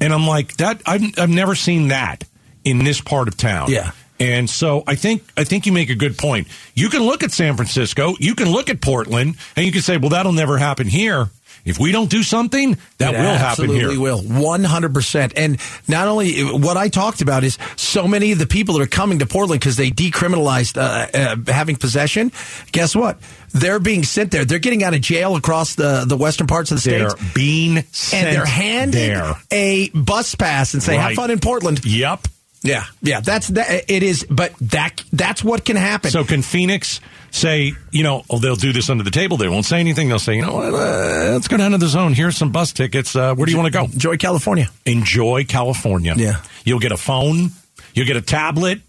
and 0.00 0.12
I'm 0.12 0.26
like 0.26 0.56
that. 0.58 0.82
I've 0.86 1.18
I've 1.18 1.30
never 1.30 1.54
seen 1.54 1.88
that 1.88 2.24
in 2.64 2.84
this 2.84 3.00
part 3.00 3.28
of 3.28 3.36
town. 3.36 3.70
Yeah. 3.70 3.92
And 4.20 4.48
so 4.48 4.84
I 4.86 4.94
think 4.94 5.24
I 5.36 5.44
think 5.44 5.66
you 5.66 5.72
make 5.72 5.90
a 5.90 5.94
good 5.94 6.16
point. 6.16 6.46
You 6.74 6.88
can 6.88 7.02
look 7.02 7.22
at 7.22 7.32
San 7.32 7.56
Francisco, 7.56 8.14
you 8.20 8.34
can 8.34 8.50
look 8.50 8.70
at 8.70 8.80
Portland, 8.80 9.36
and 9.56 9.66
you 9.66 9.72
can 9.72 9.82
say, 9.82 9.96
"Well, 9.96 10.10
that'll 10.10 10.32
never 10.32 10.58
happen 10.58 10.86
here." 10.86 11.30
if 11.64 11.78
we 11.78 11.92
don't 11.92 12.10
do 12.10 12.22
something, 12.22 12.76
that 12.98 13.14
It 13.14 13.18
will 13.18 13.24
happen 13.36 13.70
absolutely 13.70 13.94
here. 13.94 14.00
will. 14.00 14.20
100%. 14.20 15.32
And 15.36 15.58
not 15.86 16.08
only 16.08 16.40
what 16.42 16.76
I 16.76 16.88
talked 16.88 17.20
about 17.20 17.44
is 17.44 17.56
so 17.76 18.08
many 18.08 18.32
of 18.32 18.38
the 18.38 18.46
people 18.46 18.74
that 18.74 18.82
are 18.82 18.86
coming 18.86 19.20
to 19.20 19.26
Portland 19.26 19.60
because 19.60 19.76
they 19.76 19.90
decriminalized 19.90 20.76
uh, 20.76 21.06
uh, 21.46 21.52
having 21.52 21.76
possession. 21.76 22.32
Guess 22.72 22.96
what? 22.96 23.18
They're 23.52 23.78
being 23.78 24.02
sent 24.02 24.30
there. 24.32 24.44
They're 24.44 24.58
getting 24.58 24.82
out 24.82 24.94
of 24.94 25.02
jail 25.02 25.36
across 25.36 25.74
the, 25.74 26.04
the 26.06 26.16
western 26.16 26.46
parts 26.46 26.70
of 26.70 26.78
the 26.78 26.80
state. 26.80 26.98
They're 26.98 27.10
states. 27.10 27.32
being 27.34 27.82
sent 27.92 28.26
And 28.26 28.36
they're 28.36 28.46
handed 28.46 28.94
there. 28.94 29.34
a 29.52 29.88
bus 29.90 30.34
pass 30.34 30.74
and 30.74 30.82
say, 30.82 30.96
have 30.96 31.14
fun 31.14 31.30
in 31.30 31.38
Portland. 31.38 31.84
Yep. 31.84 32.26
Yeah. 32.62 32.84
Yeah. 33.02 33.20
That's 33.20 33.48
that. 33.48 33.90
It 33.90 34.02
is. 34.02 34.24
But 34.30 34.54
that 34.60 35.02
that's 35.12 35.42
what 35.44 35.64
can 35.64 35.76
happen. 35.76 36.10
So 36.10 36.24
can 36.24 36.42
Phoenix 36.42 37.00
say, 37.30 37.72
you 37.90 38.02
know, 38.02 38.22
oh, 38.30 38.38
they'll 38.38 38.56
do 38.56 38.72
this 38.72 38.90
under 38.90 39.02
the 39.02 39.10
table. 39.10 39.36
They 39.36 39.48
won't 39.48 39.64
say 39.64 39.80
anything. 39.80 40.08
They'll 40.08 40.18
say, 40.18 40.36
you 40.36 40.42
know 40.42 40.60
uh, 40.60 41.30
let's 41.32 41.48
go 41.48 41.56
down 41.56 41.72
to 41.72 41.78
the 41.78 41.88
zone. 41.88 42.12
Here's 42.12 42.36
some 42.36 42.52
bus 42.52 42.72
tickets. 42.72 43.16
Uh, 43.16 43.34
where 43.34 43.46
do 43.46 43.52
you 43.52 43.58
want 43.58 43.72
to 43.72 43.78
go? 43.78 43.84
enjoy 43.84 44.16
California. 44.16 44.68
Enjoy 44.86 45.44
California. 45.44 46.14
Yeah. 46.16 46.42
You'll 46.64 46.80
get 46.80 46.92
a 46.92 46.96
phone. 46.96 47.50
You'll 47.94 48.06
get 48.06 48.16
a 48.16 48.22
tablet. 48.22 48.80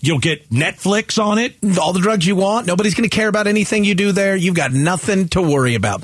You'll 0.00 0.18
get 0.18 0.50
Netflix 0.50 1.22
on 1.22 1.38
it. 1.38 1.54
all 1.78 1.92
the 1.92 2.00
drugs 2.00 2.26
you 2.26 2.34
want. 2.34 2.66
Nobody's 2.66 2.94
going 2.94 3.08
to 3.08 3.14
care 3.14 3.28
about 3.28 3.46
anything 3.46 3.84
you 3.84 3.94
do 3.94 4.10
there. 4.10 4.34
You've 4.34 4.56
got 4.56 4.72
nothing 4.72 5.28
to 5.28 5.40
worry 5.40 5.76
about. 5.76 6.02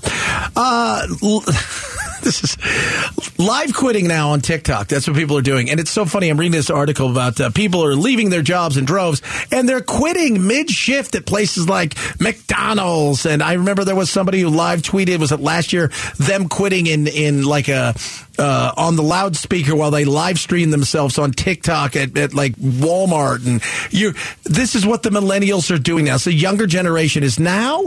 Uh, 0.55 1.09
this 2.23 2.43
is 2.43 3.39
live 3.39 3.75
quitting 3.75 4.09
now 4.09 4.31
on 4.31 4.41
TikTok. 4.41 4.89
That's 4.89 5.07
what 5.07 5.17
people 5.17 5.37
are 5.39 5.43
doing. 5.43 5.71
And 5.71 5.79
it's 5.79 5.91
so 5.91 6.05
funny. 6.05 6.29
I'm 6.29 6.39
reading 6.39 6.53
this 6.53 6.71
article 6.71 7.11
about 7.11 7.41
uh, 7.41 7.51
people 7.51 7.85
are 7.85 7.95
leaving 7.95 8.31
their 8.31 8.43
jobs 8.43 8.77
in 8.77 8.85
droves 8.85 9.23
and 9.53 9.69
they're 9.69 9.81
quitting 9.81 10.47
mid 10.47 10.71
shift 10.71 11.15
at 11.15 11.27
places 11.27 11.69
like 11.69 11.97
McDonald's. 12.21 13.27
And 13.27 13.43
I 13.43 13.55
remember 13.55 13.85
there 13.85 13.95
was 13.95 14.11
somebody 14.11 14.41
who 14.41 14.49
live 14.49 14.83
tweeted, 14.83 15.19
was 15.19 15.33
it 15.33 15.41
last 15.41 15.73
year, 15.73 15.91
them 16.17 16.49
quitting 16.49 16.87
in, 16.87 17.07
in 17.07 17.45
like 17.45 17.69
a, 17.69 17.95
uh, 18.39 18.73
on 18.77 18.97
the 18.97 19.03
loudspeaker 19.03 19.75
while 19.75 19.91
they 19.91 20.05
live 20.05 20.39
stream 20.39 20.71
themselves 20.71 21.19
on 21.19 21.33
TikTok 21.33 21.97
at, 21.97 22.17
at 22.17 22.35
like 22.35 22.55
Walmart. 22.57 23.47
And 23.47 23.63
you, 23.93 24.15
this 24.45 24.75
is 24.75 24.87
what 24.87 25.03
the 25.03 25.11
millennials 25.11 25.75
are 25.75 25.79
doing 25.79 26.05
now. 26.05 26.17
So 26.17 26.31
younger 26.31 26.67
generation 26.67 27.23
is 27.23 27.39
now 27.39 27.85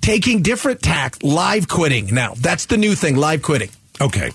taking 0.00 0.42
different 0.42 0.82
tack, 0.82 1.16
live 1.22 1.68
quitting. 1.68 2.14
Now 2.14 2.34
that's 2.36 2.66
the 2.66 2.76
new 2.76 2.94
thing, 2.94 3.16
live 3.16 3.42
quitting. 3.42 3.70
Okay. 4.00 4.32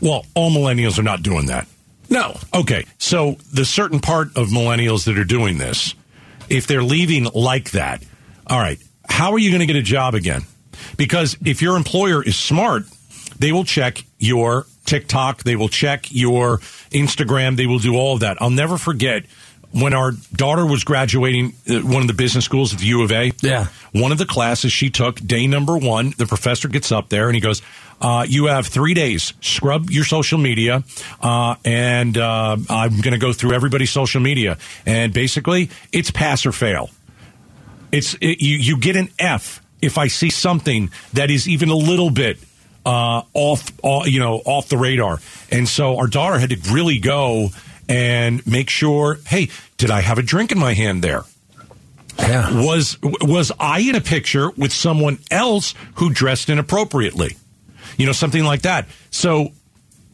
Well, 0.00 0.26
all 0.34 0.50
millennials 0.50 0.98
are 0.98 1.02
not 1.02 1.22
doing 1.22 1.46
that. 1.46 1.66
No, 2.08 2.36
Okay, 2.54 2.86
so 2.98 3.36
the 3.52 3.64
certain 3.64 4.00
part 4.00 4.28
of 4.36 4.48
millennials 4.48 5.06
that 5.06 5.18
are 5.18 5.24
doing 5.24 5.58
this, 5.58 5.94
if 6.48 6.66
they're 6.66 6.82
leaving 6.82 7.24
like 7.34 7.72
that, 7.72 8.02
all 8.46 8.58
right, 8.58 8.78
how 9.08 9.32
are 9.32 9.38
you 9.38 9.50
going 9.50 9.60
to 9.60 9.66
get 9.66 9.76
a 9.76 9.82
job 9.82 10.14
again? 10.14 10.42
Because 10.96 11.36
if 11.44 11.62
your 11.62 11.76
employer 11.76 12.22
is 12.22 12.36
smart, 12.36 12.84
they 13.38 13.52
will 13.52 13.64
check 13.64 14.04
your 14.18 14.66
TikTok, 14.84 15.42
they 15.42 15.56
will 15.56 15.68
check 15.68 16.06
your 16.10 16.58
Instagram, 16.90 17.56
they 17.56 17.66
will 17.66 17.78
do 17.78 17.96
all 17.96 18.14
of 18.14 18.20
that. 18.20 18.40
I'll 18.40 18.50
never 18.50 18.78
forget 18.78 19.24
when 19.72 19.92
our 19.92 20.12
daughter 20.32 20.64
was 20.64 20.84
graduating 20.84 21.52
uh, 21.68 21.80
one 21.80 22.02
of 22.02 22.08
the 22.08 22.14
business 22.14 22.44
schools 22.44 22.72
at 22.72 22.80
the 22.80 22.86
U 22.86 23.02
of 23.02 23.12
A. 23.12 23.32
Yeah. 23.42 23.66
One 23.92 24.12
of 24.12 24.18
the 24.18 24.26
classes 24.26 24.72
she 24.72 24.90
took, 24.90 25.16
day 25.16 25.46
number 25.46 25.76
one, 25.76 26.14
the 26.16 26.26
professor 26.26 26.68
gets 26.68 26.92
up 26.92 27.08
there 27.08 27.26
and 27.26 27.34
he 27.34 27.40
goes, 27.40 27.62
uh, 28.00 28.24
You 28.28 28.46
have 28.46 28.66
three 28.66 28.94
days. 28.94 29.34
Scrub 29.40 29.90
your 29.90 30.04
social 30.04 30.38
media, 30.38 30.84
uh, 31.20 31.56
and 31.64 32.16
uh, 32.16 32.56
I'm 32.70 33.00
going 33.00 33.12
to 33.12 33.18
go 33.18 33.32
through 33.32 33.52
everybody's 33.52 33.90
social 33.90 34.20
media. 34.20 34.58
And 34.84 35.12
basically, 35.12 35.70
it's 35.92 36.10
pass 36.10 36.46
or 36.46 36.52
fail. 36.52 36.90
It's 37.92 38.14
it, 38.14 38.40
you, 38.40 38.56
you 38.56 38.78
get 38.78 38.96
an 38.96 39.08
F 39.18 39.62
if 39.82 39.98
I 39.98 40.08
see 40.08 40.30
something 40.30 40.90
that 41.12 41.30
is 41.30 41.48
even 41.48 41.68
a 41.68 41.76
little 41.76 42.10
bit 42.10 42.38
uh, 42.86 43.22
off, 43.34 43.70
off, 43.82 44.06
you 44.06 44.20
know, 44.20 44.40
off 44.46 44.68
the 44.68 44.78
radar. 44.78 45.20
And 45.50 45.68
so 45.68 45.98
our 45.98 46.06
daughter 46.06 46.38
had 46.38 46.50
to 46.50 46.72
really 46.72 46.98
go 46.98 47.48
and 47.88 48.46
make 48.46 48.70
sure, 48.70 49.18
hey, 49.26 49.50
did 49.76 49.90
I 49.90 50.00
have 50.00 50.18
a 50.18 50.22
drink 50.22 50.52
in 50.52 50.58
my 50.58 50.72
hand 50.72 51.02
there? 51.02 51.24
yeah, 52.18 52.64
was 52.64 52.98
was 53.02 53.52
I 53.60 53.80
in 53.80 53.94
a 53.94 54.00
picture 54.00 54.50
with 54.50 54.72
someone 54.72 55.18
else 55.30 55.74
who 55.96 56.10
dressed 56.10 56.48
inappropriately? 56.48 57.36
You 57.96 58.06
know, 58.06 58.12
something 58.12 58.44
like 58.44 58.62
that. 58.62 58.88
So, 59.10 59.52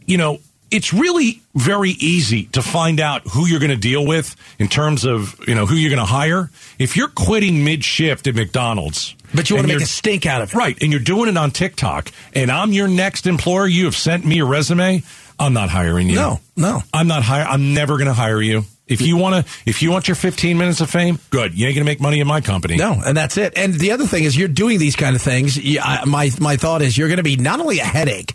you 0.06 0.16
know, 0.16 0.38
it's 0.70 0.92
really 0.92 1.42
very 1.54 1.90
easy 1.90 2.44
to 2.46 2.62
find 2.62 3.00
out 3.00 3.22
who 3.28 3.46
you're 3.46 3.60
going 3.60 3.70
to 3.70 3.76
deal 3.76 4.06
with 4.06 4.34
in 4.58 4.68
terms 4.68 5.04
of, 5.04 5.38
you 5.46 5.54
know, 5.54 5.66
who 5.66 5.74
you're 5.74 5.90
going 5.90 6.04
to 6.04 6.12
hire. 6.12 6.50
If 6.78 6.96
you're 6.96 7.08
quitting 7.08 7.64
mid 7.64 7.84
shift 7.84 8.26
at 8.26 8.34
McDonald's, 8.34 9.14
but 9.34 9.48
you 9.50 9.56
want 9.56 9.68
to 9.68 9.74
make 9.74 9.82
a 9.82 9.86
stink 9.86 10.26
out 10.26 10.42
of 10.42 10.52
it. 10.52 10.56
Right, 10.56 10.76
and 10.82 10.90
you're 10.92 11.00
doing 11.00 11.28
it 11.28 11.36
on 11.36 11.50
TikTok, 11.50 12.10
and 12.34 12.50
I'm 12.50 12.72
your 12.72 12.88
next 12.88 13.26
employer. 13.26 13.66
You 13.66 13.86
have 13.86 13.96
sent 13.96 14.24
me 14.24 14.40
a 14.40 14.44
resume. 14.44 15.02
I'm 15.38 15.52
not 15.54 15.70
hiring 15.70 16.08
you. 16.08 16.16
No, 16.16 16.40
no. 16.56 16.82
I'm 16.94 17.08
not 17.08 17.22
hire. 17.22 17.44
I'm 17.44 17.74
never 17.74 17.96
going 17.96 18.06
to 18.06 18.12
hire 18.12 18.40
you. 18.40 18.64
If 18.86 19.00
you 19.00 19.16
want 19.16 19.46
to, 19.46 19.52
if 19.64 19.80
you 19.80 19.90
want 19.90 20.06
your 20.06 20.14
15 20.16 20.58
minutes 20.58 20.80
of 20.82 20.90
fame, 20.90 21.18
good. 21.30 21.56
You 21.58 21.66
ain't 21.66 21.74
going 21.76 21.84
to 21.86 21.90
make 21.90 22.00
money 22.00 22.20
in 22.20 22.26
my 22.26 22.40
company. 22.42 22.76
No, 22.76 23.00
and 23.04 23.16
that's 23.16 23.38
it. 23.38 23.54
And 23.56 23.72
the 23.74 23.92
other 23.92 24.06
thing 24.06 24.24
is, 24.24 24.36
you're 24.36 24.48
doing 24.48 24.78
these 24.78 24.96
kind 24.96 25.16
of 25.16 25.22
things. 25.22 25.56
you- 25.56 25.80
I- 25.82 26.04
My 26.04 26.30
my 26.40 26.56
thought 26.56 26.82
is, 26.82 26.98
you're 26.98 27.08
going 27.08 27.16
to 27.18 27.22
be 27.22 27.36
not 27.36 27.58
only 27.60 27.78
a 27.78 27.84
headache. 27.84 28.34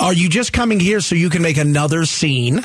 Are 0.00 0.12
you 0.12 0.28
just 0.28 0.52
coming 0.52 0.80
here 0.80 1.00
so 1.00 1.14
you 1.14 1.30
can 1.30 1.40
make 1.42 1.56
another 1.56 2.04
scene? 2.04 2.64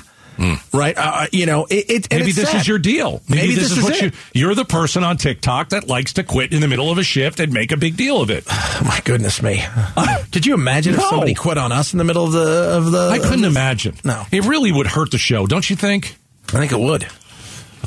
Right? 0.73 0.95
Uh, 0.97 1.27
you 1.31 1.45
know, 1.45 1.65
it. 1.65 1.89
it 1.89 2.07
and 2.11 2.21
Maybe 2.21 2.31
this 2.31 2.49
sad. 2.49 2.61
is 2.61 2.67
your 2.67 2.79
deal. 2.79 3.21
Maybe, 3.27 3.41
Maybe 3.41 3.55
this, 3.55 3.69
this 3.69 3.77
is, 3.77 3.83
what 3.83 3.95
it. 3.95 4.01
you. 4.01 4.11
You're 4.33 4.55
the 4.55 4.65
person 4.65 5.03
on 5.03 5.17
TikTok 5.17 5.69
that 5.69 5.87
likes 5.87 6.13
to 6.13 6.23
quit 6.23 6.53
in 6.53 6.61
the 6.61 6.67
middle 6.67 6.91
of 6.91 6.97
a 6.97 7.03
shift 7.03 7.39
and 7.39 7.53
make 7.53 7.71
a 7.71 7.77
big 7.77 7.97
deal 7.97 8.21
of 8.21 8.29
it. 8.29 8.43
Oh, 8.49 8.81
my 8.85 9.01
goodness 9.03 9.41
me! 9.41 9.63
Could 10.31 10.45
you 10.45 10.53
imagine 10.53 10.95
if 10.95 11.01
somebody 11.01 11.33
quit 11.33 11.57
on 11.57 11.71
us 11.71 11.93
in 11.93 11.97
the 11.97 12.03
middle 12.03 12.25
of 12.25 12.31
the 12.31 12.77
of 12.77 12.91
the? 12.91 13.09
I 13.09 13.19
couldn't 13.19 13.45
imagine. 13.45 13.95
No. 14.03 14.23
it 14.31 14.45
really 14.45 14.71
would 14.71 14.87
hurt 14.87 15.11
the 15.11 15.17
show, 15.17 15.47
don't 15.47 15.69
you 15.69 15.75
think? 15.75 16.15
I 16.49 16.59
think 16.59 16.71
it 16.71 16.79
would. 16.79 17.07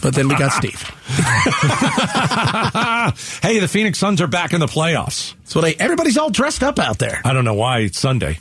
But 0.03 0.15
then 0.15 0.29
we 0.29 0.37
got 0.37 0.53
Steve. 0.53 0.81
hey, 3.43 3.59
the 3.59 3.69
Phoenix 3.69 3.99
Suns 3.99 4.21
are 4.21 4.27
back 4.27 4.55
in 4.55 4.61
the 4.61 4.67
playoffs. 4.67 5.35
So 5.45 5.61
they 5.61 5.75
everybody's 5.75 6.17
all 6.17 6.31
dressed 6.31 6.63
up 6.63 6.79
out 6.79 6.99
there. 6.99 7.21
I 7.25 7.33
don't 7.33 7.45
know 7.45 7.55
why 7.55 7.81
it's 7.81 7.99
Sunday. 7.99 8.39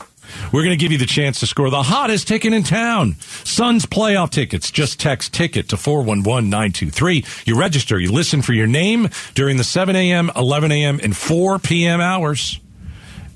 We're 0.51 0.63
going 0.63 0.77
to 0.77 0.81
give 0.81 0.91
you 0.91 0.97
the 0.97 1.05
chance 1.05 1.39
to 1.41 1.47
score 1.47 1.69
the 1.69 1.83
hottest 1.83 2.27
ticket 2.27 2.53
in 2.53 2.63
town. 2.63 3.15
Suns 3.43 3.85
playoff 3.85 4.29
tickets. 4.29 4.71
Just 4.71 4.99
text 4.99 5.33
ticket 5.33 5.69
to 5.69 5.75
411-923. 5.75 7.47
You 7.47 7.59
register. 7.59 7.99
You 7.99 8.11
listen 8.11 8.41
for 8.41 8.53
your 8.53 8.67
name 8.67 9.09
during 9.35 9.57
the 9.57 9.63
7 9.63 9.95
a.m., 9.95 10.31
11 10.35 10.71
a.m., 10.71 10.99
and 11.01 11.15
4 11.15 11.59
p.m. 11.59 12.01
hours. 12.01 12.59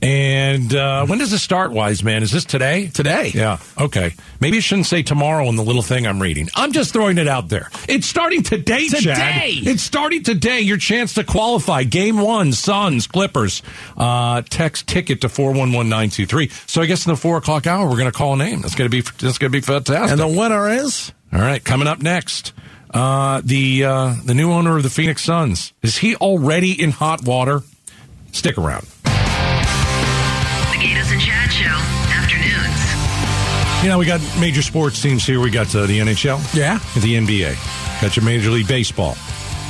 And 0.03 0.75
uh, 0.75 1.05
when 1.05 1.19
does 1.19 1.31
this 1.31 1.41
start, 1.41 1.71
Wise 1.71 2.03
Man? 2.03 2.23
Is 2.23 2.31
this 2.31 2.43
today? 2.43 2.87
Today. 2.87 3.31
Yeah. 3.33 3.59
Okay. 3.79 4.13
Maybe 4.41 4.57
it 4.57 4.61
shouldn't 4.61 4.87
say 4.87 5.01
tomorrow 5.01 5.47
in 5.47 5.55
the 5.55 5.63
little 5.63 5.81
thing 5.81 6.05
I'm 6.05 6.21
reading. 6.21 6.49
I'm 6.55 6.73
just 6.73 6.91
throwing 6.91 7.17
it 7.17 7.29
out 7.29 7.47
there. 7.47 7.69
It's 7.87 8.05
starting 8.05 8.43
today, 8.43 8.89
Chad. 8.89 8.99
Today. 8.99 9.53
It's 9.61 9.81
starting 9.81 10.21
today. 10.21 10.59
Your 10.59 10.75
chance 10.75 11.13
to 11.13 11.23
qualify. 11.23 11.83
Game 11.83 12.17
one, 12.17 12.51
Suns, 12.51 13.07
Clippers. 13.07 13.63
Uh, 13.95 14.41
text 14.49 14.87
ticket 14.87 15.21
to 15.21 15.29
411923. 15.29 16.49
So 16.67 16.81
I 16.81 16.85
guess 16.85 17.05
in 17.05 17.13
the 17.13 17.17
four 17.17 17.37
o'clock 17.37 17.65
hour, 17.65 17.87
we're 17.87 17.95
going 17.95 18.11
to 18.11 18.17
call 18.17 18.33
a 18.33 18.37
name. 18.37 18.59
That's 18.59 18.75
going 18.75 18.91
to 18.91 18.95
be, 18.95 19.09
that's 19.19 19.37
going 19.37 19.53
to 19.53 19.57
be 19.57 19.61
fantastic. 19.61 20.11
And 20.11 20.19
the 20.19 20.27
winner 20.27 20.69
is 20.69 21.13
All 21.31 21.39
right. 21.39 21.63
Coming 21.63 21.87
up 21.87 22.01
next. 22.01 22.51
Uh, 22.93 23.41
the, 23.41 23.85
uh, 23.85 24.15
the 24.25 24.33
new 24.33 24.51
owner 24.51 24.75
of 24.75 24.83
the 24.83 24.89
Phoenix 24.89 25.23
Suns. 25.23 25.71
Is 25.81 25.99
he 25.99 26.17
already 26.17 26.73
in 26.73 26.91
hot 26.91 27.23
water? 27.23 27.61
Stick 28.33 28.57
around. 28.57 28.85
The 30.83 30.89
Gatos 30.89 31.11
and 31.13 31.21
Chad 31.21 31.49
Show, 31.49 31.63
afternoons. 32.11 33.83
You 33.83 33.89
know, 33.89 33.97
we 33.97 34.05
got 34.05 34.19
major 34.37 34.61
sports 34.61 35.01
teams 35.01 35.25
here. 35.25 35.39
We 35.39 35.49
got 35.49 35.73
uh, 35.73 35.85
the 35.85 35.99
NHL. 35.99 36.53
Yeah. 36.53 36.77
The 36.99 37.15
NBA. 37.15 38.01
Got 38.01 38.17
your 38.17 38.25
Major 38.25 38.49
League 38.49 38.67
Baseball. 38.67 39.15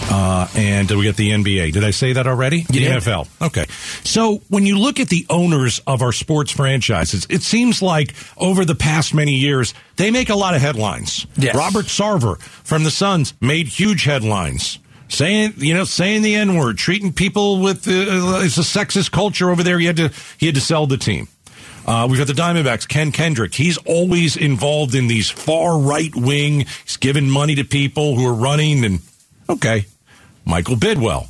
Uh, 0.10 0.48
and 0.56 0.90
we 0.90 1.06
got 1.06 1.16
the 1.16 1.30
NBA. 1.30 1.72
Did 1.72 1.84
I 1.84 1.92
say 1.92 2.14
that 2.14 2.26
already? 2.26 2.64
The 2.64 2.80
did. 2.80 2.92
NFL. 3.04 3.28
Okay. 3.46 3.66
So 4.04 4.42
when 4.50 4.66
you 4.66 4.80
look 4.80 5.00
at 5.00 5.10
the 5.10 5.28
owners 5.30 5.80
of 5.86 6.02
our 6.02 6.12
sports 6.12 6.52
franchises, 6.52 7.28
it 7.30 7.44
seems 7.44 7.84
like 7.84 8.16
over 8.36 8.66
the 8.66 8.76
past 8.76 9.14
many 9.14 9.34
years, 9.34 9.76
they 9.98 10.10
make 10.10 10.30
a 10.30 10.36
lot 10.36 10.56
of 10.56 10.62
headlines. 10.62 11.28
Yes. 11.38 11.56
Robert 11.56 11.86
Sarver 11.86 12.42
from 12.42 12.84
the 12.84 12.92
Suns 12.92 13.36
made 13.40 13.68
huge 13.68 14.04
headlines. 14.04 14.80
Saying, 15.14 15.54
you 15.58 15.76
know, 15.76 15.84
saying 15.84 16.24
the 16.24 16.34
N 16.36 16.56
word, 16.58 16.78
treating 16.78 17.14
people 17.14 17.60
with, 17.62 17.88
uh, 17.88 18.42
it's 18.44 18.58
a 18.58 18.62
sexist 18.62 19.12
culture 19.12 19.52
over 19.52 19.62
there. 19.62 19.78
He 19.78 19.86
had 19.86 19.98
to, 19.98 20.12
he 20.40 20.48
had 20.48 20.56
to 20.56 20.62
sell 20.62 20.88
the 20.88 20.98
team. 20.98 21.28
Uh, 21.86 22.08
we've 22.10 22.18
got 22.18 22.28
the 22.28 22.34
Diamondbacks, 22.34 22.88
Ken 22.88 23.12
Kendrick. 23.12 23.54
He's 23.54 23.78
always 23.78 24.36
involved 24.38 24.96
in 24.96 25.08
these 25.08 25.30
far 25.30 25.78
right 25.78 26.16
wing. 26.16 26.62
He's 26.86 26.98
giving 26.98 27.30
money 27.30 27.56
to 27.56 27.64
people 27.64 28.16
who 28.16 28.26
are 28.26 28.34
running. 28.34 28.84
And 28.86 29.00
okay, 29.50 29.86
Michael 30.46 30.78
Bidwill. 30.78 31.28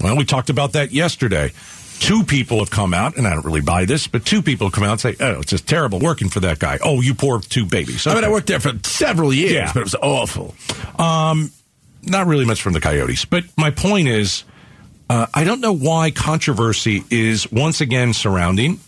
Well, 0.00 0.16
we 0.16 0.24
talked 0.24 0.50
about 0.50 0.74
that 0.74 0.92
yesterday. 0.92 1.52
Two 2.00 2.22
people 2.22 2.58
have 2.58 2.70
come 2.70 2.92
out, 2.94 3.16
and 3.16 3.26
I 3.26 3.30
don't 3.30 3.44
really 3.44 3.62
buy 3.62 3.84
this, 3.84 4.06
but 4.06 4.24
two 4.26 4.42
people 4.42 4.66
have 4.66 4.74
come 4.74 4.84
out 4.84 4.90
and 4.92 5.00
say, 5.00 5.16
"Oh, 5.20 5.40
it's 5.40 5.50
just 5.50 5.66
terrible 5.66 5.98
working 6.00 6.28
for 6.28 6.40
that 6.40 6.58
guy." 6.58 6.78
Oh, 6.84 7.00
you 7.00 7.14
poor 7.14 7.40
two 7.40 7.64
babies. 7.64 8.06
I 8.06 8.14
mean, 8.14 8.24
I 8.24 8.30
worked 8.30 8.48
there 8.48 8.60
for 8.60 8.72
several 8.84 9.32
years, 9.32 9.52
Yeah. 9.52 9.70
but 9.72 9.80
it 9.80 9.84
was 9.84 9.94
awful. 9.96 10.54
Not 12.06 12.26
really 12.26 12.44
much 12.44 12.62
from 12.62 12.72
the 12.72 12.80
Coyotes. 12.80 13.24
But 13.24 13.44
my 13.56 13.70
point 13.70 14.08
is, 14.08 14.44
uh, 15.08 15.26
I 15.34 15.44
don't 15.44 15.60
know 15.60 15.72
why 15.72 16.10
controversy 16.10 17.04
is 17.10 17.50
once 17.50 17.80
again 17.80 18.12
surrounding 18.12 18.80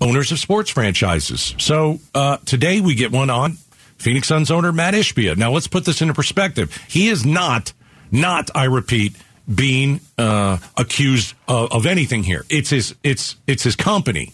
owners 0.00 0.32
of 0.32 0.38
sports 0.38 0.70
franchises. 0.70 1.54
So 1.58 2.00
uh, 2.14 2.38
today 2.44 2.80
we 2.80 2.94
get 2.94 3.12
one 3.12 3.30
on 3.30 3.58
Phoenix 3.98 4.28
Suns 4.28 4.50
owner 4.50 4.72
Matt 4.72 4.94
Ishbia. 4.94 5.36
Now 5.36 5.50
let's 5.50 5.66
put 5.66 5.84
this 5.84 6.00
into 6.00 6.14
perspective. 6.14 6.76
He 6.88 7.08
is 7.08 7.26
not, 7.26 7.72
not, 8.10 8.50
I 8.54 8.64
repeat, 8.64 9.16
being 9.52 10.00
uh, 10.18 10.58
accused 10.76 11.34
of, 11.48 11.72
of 11.72 11.86
anything 11.86 12.22
here. 12.22 12.44
It's 12.50 12.70
his, 12.70 12.94
it's, 13.02 13.36
it's 13.46 13.62
his 13.62 13.76
company. 13.76 14.32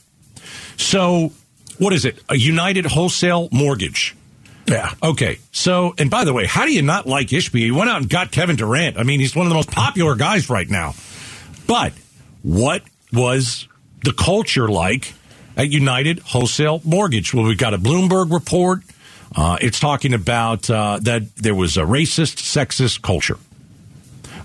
So 0.77 1.33
what 1.79 1.93
is 1.93 2.05
it? 2.05 2.19
A 2.29 2.37
United 2.37 2.87
Wholesale 2.87 3.49
Mortgage. 3.53 4.17
Yeah. 4.67 4.93
Okay. 5.03 5.39
So, 5.53 5.95
and 5.99 6.11
by 6.11 6.25
the 6.25 6.33
way, 6.33 6.47
how 6.47 6.65
do 6.65 6.73
you 6.73 6.83
not 6.83 7.07
like 7.07 7.29
Ishbia? 7.29 7.61
He 7.61 7.71
went 7.71 7.91
out 7.91 8.01
and 8.01 8.09
got 8.09 8.31
Kevin 8.31 8.57
Durant. 8.57 8.99
I 8.99 9.03
mean, 9.03 9.21
he's 9.21 9.37
one 9.37 9.47
of 9.47 9.51
the 9.51 9.57
most 9.57 9.71
popular 9.71 10.15
guys 10.15 10.49
right 10.49 10.69
now. 10.69 10.95
But 11.67 11.93
what 12.43 12.83
was 13.13 13.69
the 14.03 14.13
culture 14.13 14.69
like 14.69 15.15
at 15.57 15.71
United 15.71 16.21
Wholesale 16.21 16.81
Mortgage? 16.85 17.35
Well, 17.35 17.45
we've 17.45 17.59
got 17.59 17.75
a 17.75 17.79
Bloomberg 17.79 18.33
report. 18.33 18.81
Uh, 19.37 19.59
it's 19.61 19.81
talking 19.81 20.15
about 20.15 20.71
uh, 20.71 20.99
that 21.03 21.35
there 21.37 21.55
was 21.55 21.77
a 21.77 21.83
racist, 21.83 22.37
sexist 22.37 23.03
culture. 23.03 23.39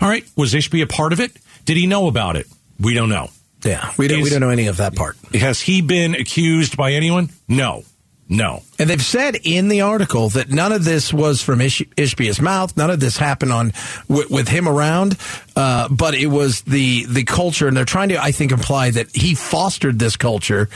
All 0.01 0.09
right. 0.09 0.25
Was 0.35 0.53
Ishbia 0.53 0.83
a 0.83 0.87
part 0.87 1.13
of 1.13 1.19
it? 1.19 1.31
Did 1.65 1.77
he 1.77 1.87
know 1.87 2.07
about 2.07 2.35
it? 2.35 2.47
We 2.79 2.93
don't 2.93 3.09
know. 3.09 3.29
Yeah. 3.63 3.91
We 3.97 4.07
don't, 4.07 4.21
we 4.21 4.29
don't 4.29 4.39
know 4.39 4.49
any 4.49 4.67
of 4.67 4.77
that 4.77 4.95
part. 4.95 5.17
Has 5.33 5.61
he 5.61 5.81
been 5.81 6.15
accused 6.15 6.77
by 6.77 6.93
anyone? 6.93 7.29
No. 7.47 7.83
No. 8.31 8.61
And 8.77 8.87
they've 8.89 9.01
said 9.03 9.37
in 9.43 9.69
the 9.69 9.81
article 9.81 10.29
that 10.29 10.49
none 10.51 10.71
of 10.71 10.85
this 10.85 11.11
was 11.11 11.41
from 11.41 11.61
Ish- 11.61 11.81
Ishbia's 11.97 12.39
mouth. 12.39 12.77
None 12.77 12.91
of 12.91 12.99
this 12.99 13.17
happened 13.17 13.51
on 13.51 13.73
w- 14.07 14.27
with 14.29 14.47
him 14.47 14.67
around, 14.67 15.17
uh, 15.59 15.89
but 15.89 16.13
it 16.15 16.27
was 16.27 16.61
the 16.61 17.05
the 17.05 17.25
culture, 17.25 17.67
and 17.67 17.75
they're 17.75 17.83
trying 17.83 18.09
to, 18.09 18.21
I 18.23 18.31
think, 18.31 18.51
imply 18.53 18.91
that 18.91 19.13
he 19.13 19.35
fostered 19.35 19.99
this 19.99 20.15
culture. 20.15 20.69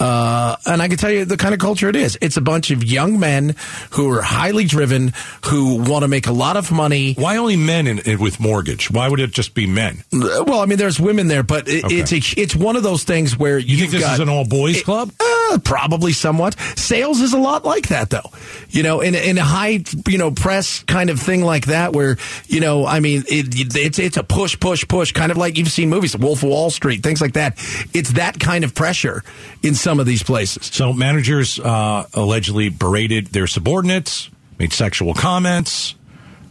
Uh, 0.00 0.56
and 0.66 0.80
I 0.80 0.88
can 0.88 0.96
tell 0.96 1.10
you 1.10 1.24
the 1.26 1.36
kind 1.36 1.52
of 1.52 1.60
culture 1.60 1.88
it 1.90 1.96
is. 1.96 2.16
It's 2.22 2.38
a 2.38 2.40
bunch 2.40 2.70
of 2.70 2.82
young 2.82 3.18
men 3.20 3.54
who 3.90 4.10
are 4.10 4.22
highly 4.22 4.64
driven, 4.64 5.12
who 5.44 5.82
want 5.82 6.02
to 6.02 6.08
make 6.08 6.26
a 6.26 6.32
lot 6.32 6.56
of 6.56 6.72
money. 6.72 7.12
Why 7.14 7.36
only 7.36 7.56
men 7.56 7.86
in, 7.86 7.98
in, 8.00 8.18
with 8.20 8.40
mortgage? 8.40 8.90
Why 8.90 9.08
would 9.08 9.20
it 9.20 9.32
just 9.32 9.52
be 9.54 9.66
men? 9.66 10.02
Well, 10.12 10.60
I 10.60 10.66
mean, 10.66 10.78
there's 10.78 10.98
women 10.98 11.28
there, 11.28 11.42
but 11.42 11.68
it, 11.68 11.84
Okay. 11.84 11.96
it's 11.96 12.12
a, 12.12 12.40
it's 12.40 12.56
one 12.56 12.76
of 12.76 12.82
those 12.82 13.04
things 13.04 13.36
where 13.36 13.58
You 13.58 13.76
think 13.76 13.90
this 13.90 14.00
got 14.00 14.14
is 14.14 14.20
an 14.20 14.28
all 14.30 14.46
boys 14.46 14.82
club? 14.82 15.12
Uh, 15.20 15.58
probably 15.64 16.12
somewhat. 16.12 16.56
Sales 16.76 17.20
is 17.20 17.32
a 17.34 17.38
lot 17.38 17.64
like 17.64 17.88
that, 17.88 18.08
though. 18.10 18.30
You 18.70 18.82
know, 18.82 19.00
in 19.00 19.14
in 19.14 19.36
a 19.36 19.42
high 19.44 19.84
you 20.08 20.16
know 20.16 20.30
press 20.30 20.82
kind 20.84 21.10
of 21.10 21.20
thing 21.20 21.42
like 21.42 21.66
that, 21.66 21.92
where 21.92 22.16
you 22.46 22.60
know, 22.60 22.86
I 22.86 23.00
mean, 23.00 23.24
it, 23.28 23.54
it's 23.76 23.98
it's 23.98 24.16
a 24.16 24.21
push, 24.22 24.58
push, 24.58 24.86
push, 24.86 25.12
kind 25.12 25.30
of 25.30 25.38
like 25.38 25.58
you've 25.58 25.70
seen 25.70 25.88
movies, 25.88 26.16
Wolf 26.16 26.42
of 26.42 26.48
Wall 26.48 26.70
Street, 26.70 27.02
things 27.02 27.20
like 27.20 27.34
that. 27.34 27.54
It's 27.92 28.12
that 28.12 28.38
kind 28.38 28.64
of 28.64 28.74
pressure 28.74 29.22
in 29.62 29.74
some 29.74 30.00
of 30.00 30.06
these 30.06 30.22
places. 30.22 30.66
So 30.66 30.92
managers 30.92 31.58
uh, 31.58 32.06
allegedly 32.14 32.68
berated 32.68 33.28
their 33.28 33.46
subordinates, 33.46 34.30
made 34.58 34.72
sexual 34.72 35.14
comments. 35.14 35.94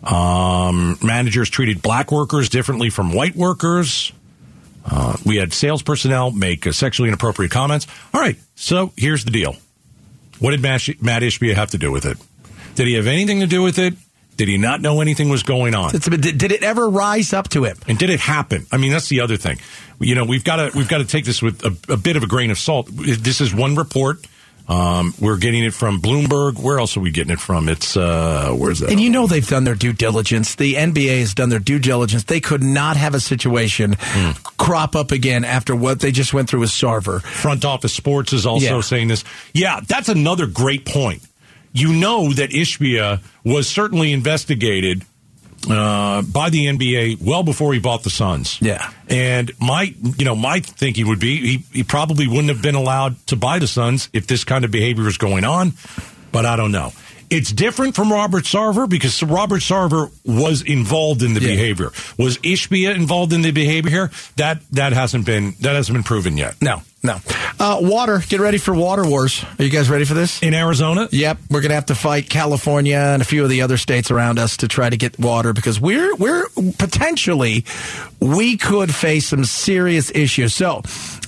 Um, 0.03 0.97
managers 1.03 1.49
treated 1.49 1.81
black 1.81 2.11
workers 2.11 2.49
differently 2.49 2.89
from 2.89 3.13
white 3.13 3.35
workers. 3.35 4.11
Uh, 4.83 5.15
we 5.25 5.35
had 5.35 5.53
sales 5.53 5.83
personnel 5.83 6.31
make 6.31 6.65
uh, 6.65 6.71
sexually 6.71 7.09
inappropriate 7.09 7.51
comments. 7.51 7.85
All 8.13 8.19
right, 8.21 8.37
so 8.55 8.91
here's 8.97 9.25
the 9.25 9.31
deal. 9.31 9.55
What 10.39 10.51
did 10.51 10.61
Matt, 10.61 10.87
Matt 11.01 11.21
Ishbia 11.21 11.53
have 11.53 11.71
to 11.71 11.77
do 11.77 11.91
with 11.91 12.05
it? 12.05 12.17
Did 12.73 12.87
he 12.87 12.95
have 12.95 13.05
anything 13.05 13.41
to 13.41 13.47
do 13.47 13.61
with 13.61 13.77
it? 13.77 13.93
Did 14.41 14.47
he 14.47 14.57
not 14.57 14.81
know 14.81 15.01
anything 15.01 15.29
was 15.29 15.43
going 15.43 15.75
on? 15.75 15.91
Did, 15.91 16.19
did 16.39 16.51
it 16.51 16.63
ever 16.63 16.89
rise 16.89 17.31
up 17.31 17.49
to 17.49 17.63
him? 17.63 17.77
And 17.87 17.99
did 17.99 18.09
it 18.09 18.19
happen? 18.19 18.65
I 18.71 18.77
mean, 18.77 18.91
that's 18.91 19.07
the 19.07 19.19
other 19.19 19.37
thing. 19.37 19.59
You 19.99 20.15
know, 20.15 20.25
we've 20.25 20.43
got 20.43 20.55
to 20.55 20.75
we've 20.75 20.87
got 20.87 20.97
to 20.97 21.05
take 21.05 21.25
this 21.25 21.43
with 21.43 21.63
a, 21.63 21.93
a 21.93 21.95
bit 21.95 22.15
of 22.15 22.23
a 22.23 22.27
grain 22.27 22.49
of 22.49 22.57
salt. 22.57 22.87
This 22.91 23.39
is 23.39 23.53
one 23.53 23.75
report. 23.75 24.25
Um, 24.67 25.13
we're 25.19 25.37
getting 25.37 25.63
it 25.63 25.75
from 25.75 26.01
Bloomberg. 26.01 26.57
Where 26.59 26.79
else 26.79 26.97
are 26.97 27.01
we 27.01 27.11
getting 27.11 27.31
it 27.33 27.39
from? 27.39 27.69
It's 27.69 27.95
uh, 27.95 28.49
where's 28.57 28.79
that? 28.79 28.89
And 28.89 28.99
you 28.99 29.11
know 29.11 29.27
they've 29.27 29.47
done 29.47 29.63
their 29.63 29.75
due 29.75 29.93
diligence. 29.93 30.55
The 30.55 30.73
NBA 30.73 31.19
has 31.19 31.35
done 31.35 31.49
their 31.49 31.59
due 31.59 31.77
diligence. 31.77 32.23
They 32.23 32.39
could 32.39 32.63
not 32.63 32.97
have 32.97 33.13
a 33.13 33.19
situation 33.19 33.95
crop 34.57 34.95
up 34.95 35.11
again 35.11 35.45
after 35.45 35.75
what 35.75 35.99
they 35.99 36.11
just 36.11 36.33
went 36.33 36.49
through 36.49 36.61
with 36.61 36.71
Sarver. 36.71 37.21
Front 37.21 37.63
Office 37.63 37.93
Sports 37.93 38.33
is 38.33 38.47
also 38.47 38.77
Yeah. 38.77 38.81
saying 38.81 39.09
this. 39.09 39.23
Yeah, 39.53 39.81
that's 39.87 40.09
another 40.09 40.47
great 40.47 40.85
point. 40.85 41.21
You 41.73 41.93
know 41.93 42.33
that 42.33 42.49
Ishbia 42.51 43.21
was 43.45 43.67
certainly 43.69 44.11
investigated 44.11 45.03
uh, 45.69 46.21
by 46.23 46.49
the 46.49 46.65
NBA 46.65 47.21
well 47.21 47.43
before 47.43 47.73
he 47.73 47.79
bought 47.79 48.03
the 48.03 48.09
Suns. 48.09 48.59
Yeah. 48.61 48.91
And 49.07 49.51
my, 49.59 49.93
you 50.17 50.25
know, 50.25 50.35
my 50.35 50.59
thinking 50.59 51.07
would 51.07 51.19
be 51.19 51.57
he, 51.57 51.63
he 51.71 51.83
probably 51.83 52.27
wouldn't 52.27 52.49
have 52.49 52.61
been 52.61 52.75
allowed 52.75 53.15
to 53.27 53.35
buy 53.35 53.59
the 53.59 53.67
Suns 53.67 54.09
if 54.11 54.27
this 54.27 54.43
kind 54.43 54.65
of 54.65 54.71
behavior 54.71 55.03
was 55.03 55.17
going 55.17 55.43
on, 55.45 55.73
but 56.31 56.45
I 56.45 56.55
don't 56.55 56.71
know. 56.71 56.91
It's 57.29 57.49
different 57.53 57.95
from 57.95 58.11
Robert 58.11 58.43
Sarver 58.43 58.89
because 58.89 59.23
Robert 59.23 59.61
Sarver 59.61 60.11
was 60.25 60.63
involved 60.63 61.23
in 61.23 61.33
the 61.33 61.39
Yeah. 61.39 61.47
behavior. 61.47 61.91
Was 62.17 62.37
Ishbia 62.39 62.93
involved 62.93 63.31
in 63.31 63.41
the 63.41 63.51
behavior 63.51 63.89
here? 63.89 64.11
That 64.35 64.59
that 64.71 64.91
hasn't 64.91 65.25
been 65.25 65.53
that 65.61 65.75
hasn't 65.75 65.95
been 65.95 66.03
proven 66.03 66.35
yet. 66.35 66.55
No, 66.61 66.81
no. 67.03 67.17
Uh, 67.59 67.77
water. 67.81 68.21
Get 68.27 68.39
ready 68.39 68.57
for 68.57 68.73
water 68.73 69.03
wars. 69.07 69.43
Are 69.59 69.63
you 69.63 69.69
guys 69.69 69.89
ready 69.89 70.05
for 70.05 70.13
this? 70.13 70.41
In 70.41 70.53
Arizona, 70.53 71.07
Yep, 71.11 71.37
we're 71.49 71.61
gonna 71.61 71.73
have 71.75 71.87
to 71.87 71.95
fight 71.95 72.29
California 72.29 72.97
and 72.97 73.21
a 73.21 73.25
few 73.25 73.43
of 73.43 73.49
the 73.49 73.61
other 73.61 73.77
states 73.77 74.11
around 74.11 74.39
us 74.39 74.57
to 74.57 74.67
try 74.67 74.89
to 74.89 74.97
get 74.97 75.19
water 75.19 75.53
because 75.53 75.79
we're 75.79 76.15
we're 76.15 76.45
potentially 76.77 77.65
we 78.19 78.57
could 78.57 78.93
face 78.93 79.27
some 79.27 79.45
serious 79.45 80.11
issues. 80.13 80.53
So, 80.53 80.81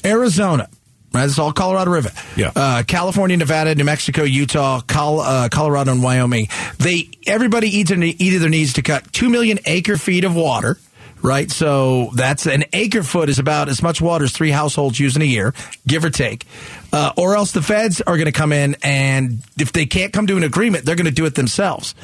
Arizona. 0.06 0.70
Right, 1.14 1.26
it's 1.26 1.38
all 1.38 1.54
Colorado 1.54 1.92
River. 1.92 2.10
Yeah. 2.36 2.52
Uh, 2.56 2.82
California, 2.88 3.38
Nevada, 3.38 3.76
New 3.76 3.84
Mexico, 3.84 4.24
Utah, 4.24 4.82
Col- 4.82 5.20
uh, 5.20 5.48
Colorado, 5.48 5.92
and 5.92 6.02
Wyoming. 6.02 6.48
They 6.80 7.12
everybody 7.28 7.68
either 7.78 7.94
either 8.02 8.50
needs 8.50 8.74
to 8.74 8.82
cut 8.82 9.14
two 9.14 9.30
million 9.30 9.60
acre 9.66 9.98
feet 9.98 10.24
of 10.24 10.36
water. 10.36 10.80
Right, 11.24 11.50
so 11.50 12.10
that's 12.14 12.48
an 12.48 12.66
acre 12.74 13.02
foot 13.02 13.30
is 13.30 13.40
about 13.40 13.70
as 13.70 13.82
much 13.82 14.02
water 14.02 14.26
as 14.26 14.34
three 14.34 14.52
households 14.52 15.00
use 15.00 15.16
in 15.16 15.22
a 15.22 15.26
year, 15.26 15.54
give 15.88 16.04
or 16.04 16.10
take. 16.10 16.46
Uh, 16.94 17.12
or 17.18 17.36
else 17.36 17.54
the 17.54 17.62
feds 17.64 18.02
are 18.02 18.18
going 18.18 18.28
to 18.28 18.32
come 18.32 18.52
in, 18.52 18.76
and 18.84 19.40
if 19.58 19.74
they 19.74 19.88
can't 19.88 20.14
come 20.14 20.28
to 20.28 20.38
an 20.38 20.44
agreement, 20.44 20.86
they're 20.86 20.96
going 20.96 21.08
to 21.08 21.12
do 21.12 21.26
it 21.26 21.34
themselves. 21.34 21.96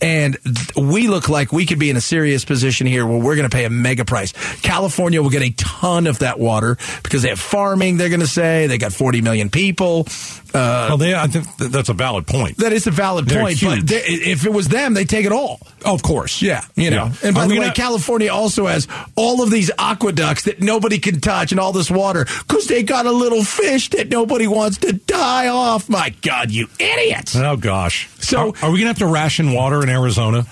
And 0.00 0.36
th- 0.42 0.74
we 0.74 1.06
look 1.06 1.28
like 1.28 1.52
we 1.52 1.64
could 1.64 1.78
be 1.78 1.88
in 1.88 1.96
a 1.96 2.00
serious 2.00 2.44
position 2.44 2.88
here 2.88 3.06
where 3.06 3.18
we're 3.18 3.36
going 3.36 3.48
to 3.48 3.54
pay 3.56 3.64
a 3.66 3.70
mega 3.70 4.04
price. 4.04 4.32
California 4.60 5.22
will 5.22 5.30
get 5.30 5.42
a 5.42 5.50
ton 5.52 6.08
of 6.08 6.18
that 6.18 6.40
water 6.40 6.76
because 7.04 7.22
they 7.22 7.28
have 7.28 7.38
farming. 7.38 7.98
They're 7.98 8.08
going 8.08 8.18
to 8.18 8.26
say 8.26 8.66
they 8.66 8.78
got 8.78 8.92
40 8.92 9.20
million 9.20 9.48
people. 9.48 10.08
Uh, 10.52 10.86
well, 10.88 10.96
they, 10.98 11.14
I 11.14 11.28
think 11.28 11.46
that's 11.56 11.88
a 11.88 11.94
valid 11.94 12.26
point. 12.26 12.56
that 12.58 12.72
is 12.72 12.88
a 12.88 12.90
valid 12.90 13.26
They're 13.26 13.40
point, 13.42 13.58
huge. 13.58 13.80
but 13.82 13.86
they, 13.88 14.00
if 14.02 14.44
it 14.44 14.52
was 14.52 14.66
them, 14.68 14.92
they 14.94 15.04
take 15.04 15.24
it 15.24 15.30
all. 15.32 15.60
of 15.84 16.02
course, 16.02 16.42
Yeah, 16.42 16.62
you 16.74 16.90
know. 16.90 17.06
Yeah. 17.06 17.12
And 17.28 17.34
by 17.34 17.46
the 17.46 17.58
way, 17.60 17.70
California 17.70 18.30
also 18.32 18.66
has 18.66 18.88
all 19.14 19.40
of 19.42 19.50
these 19.52 19.70
aqueducts 19.78 20.42
that 20.44 20.60
nobody 20.60 20.98
can 20.98 21.20
touch 21.20 21.52
and 21.52 21.60
all 21.60 21.72
this 21.72 21.90
water 21.92 22.24
because 22.48 22.66
they 22.66 22.82
got 22.82 23.06
a 23.06 23.12
little 23.12 23.44
fish 23.44 23.88
that 23.90 24.08
nobody 24.08 24.31
wants 24.40 24.78
to 24.78 24.92
die 24.92 25.48
off. 25.48 25.88
My 25.88 26.10
God, 26.22 26.50
you 26.50 26.68
idiots! 26.78 27.36
Oh 27.36 27.56
gosh. 27.56 28.08
So- 28.18 28.38
are, 28.38 28.64
are 28.64 28.70
we 28.70 28.78
going 28.78 28.80
to 28.80 28.86
have 28.86 28.98
to 28.98 29.06
ration 29.06 29.52
water 29.52 29.82
in 29.82 29.88
Arizona? 29.88 30.46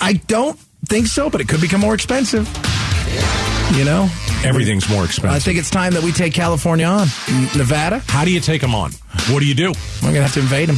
I 0.00 0.20
don't 0.26 0.58
think 0.86 1.06
so, 1.06 1.30
but 1.30 1.40
it 1.40 1.48
could 1.48 1.60
become 1.60 1.80
more 1.80 1.94
expensive. 1.94 2.48
You 3.72 3.84
know, 3.84 4.08
Everything's 4.44 4.88
more 4.90 5.04
expensive. 5.04 5.36
I 5.36 5.38
think 5.38 5.58
it's 5.58 5.70
time 5.70 5.92
that 5.94 6.02
we 6.02 6.12
take 6.12 6.34
California 6.34 6.86
on. 6.86 7.06
Nevada, 7.56 8.02
How 8.08 8.24
do 8.24 8.30
you 8.32 8.40
take 8.40 8.60
them 8.60 8.74
on? 8.74 8.90
What 9.30 9.40
do 9.40 9.46
you 9.46 9.54
do? 9.54 9.72
we're 10.02 10.08
gonna 10.08 10.22
have 10.22 10.34
to 10.34 10.40
invade 10.40 10.68
them. 10.68 10.76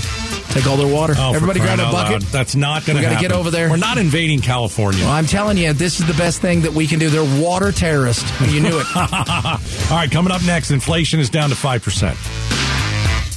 Take 0.50 0.66
all 0.66 0.76
their 0.76 0.92
water. 0.92 1.14
Oh, 1.16 1.32
Everybody 1.34 1.60
grab 1.60 1.78
a 1.80 1.90
bucket. 1.90 2.22
That's 2.30 2.54
not 2.54 2.84
going 2.84 2.96
We 2.98 3.02
to 3.04 3.08
happen. 3.08 3.22
get 3.22 3.32
over 3.32 3.50
there. 3.50 3.70
We're 3.70 3.78
not 3.78 3.96
invading 3.96 4.40
California. 4.40 5.00
Well, 5.02 5.10
I'm 5.14 5.24
telling 5.24 5.56
you, 5.56 5.72
this 5.72 5.98
is 5.98 6.06
the 6.06 6.12
best 6.12 6.42
thing 6.42 6.60
that 6.62 6.72
we 6.74 6.86
can 6.86 6.98
do. 6.98 7.08
They're 7.08 7.42
water 7.42 7.72
terrorists. 7.72 8.30
You 8.52 8.60
knew 8.60 8.78
it. 8.78 8.86
All 8.94 9.96
right, 9.96 10.10
coming 10.10 10.30
up 10.30 10.44
next, 10.44 10.70
inflation 10.70 11.20
is 11.20 11.30
down 11.30 11.48
to 11.48 11.54
5%. 11.54 12.14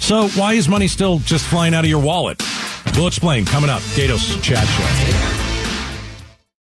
So, 0.03 0.27
why 0.37 0.53
is 0.53 0.67
money 0.67 0.89
still 0.89 1.19
just 1.19 1.45
flying 1.45 1.73
out 1.73 1.85
of 1.85 1.89
your 1.89 2.01
wallet? 2.01 2.43
We'll 2.97 3.07
explain 3.07 3.45
coming 3.45 3.69
up. 3.69 3.81
Gatos 3.95 4.35
Chad 4.41 4.67
Show. 4.67 5.44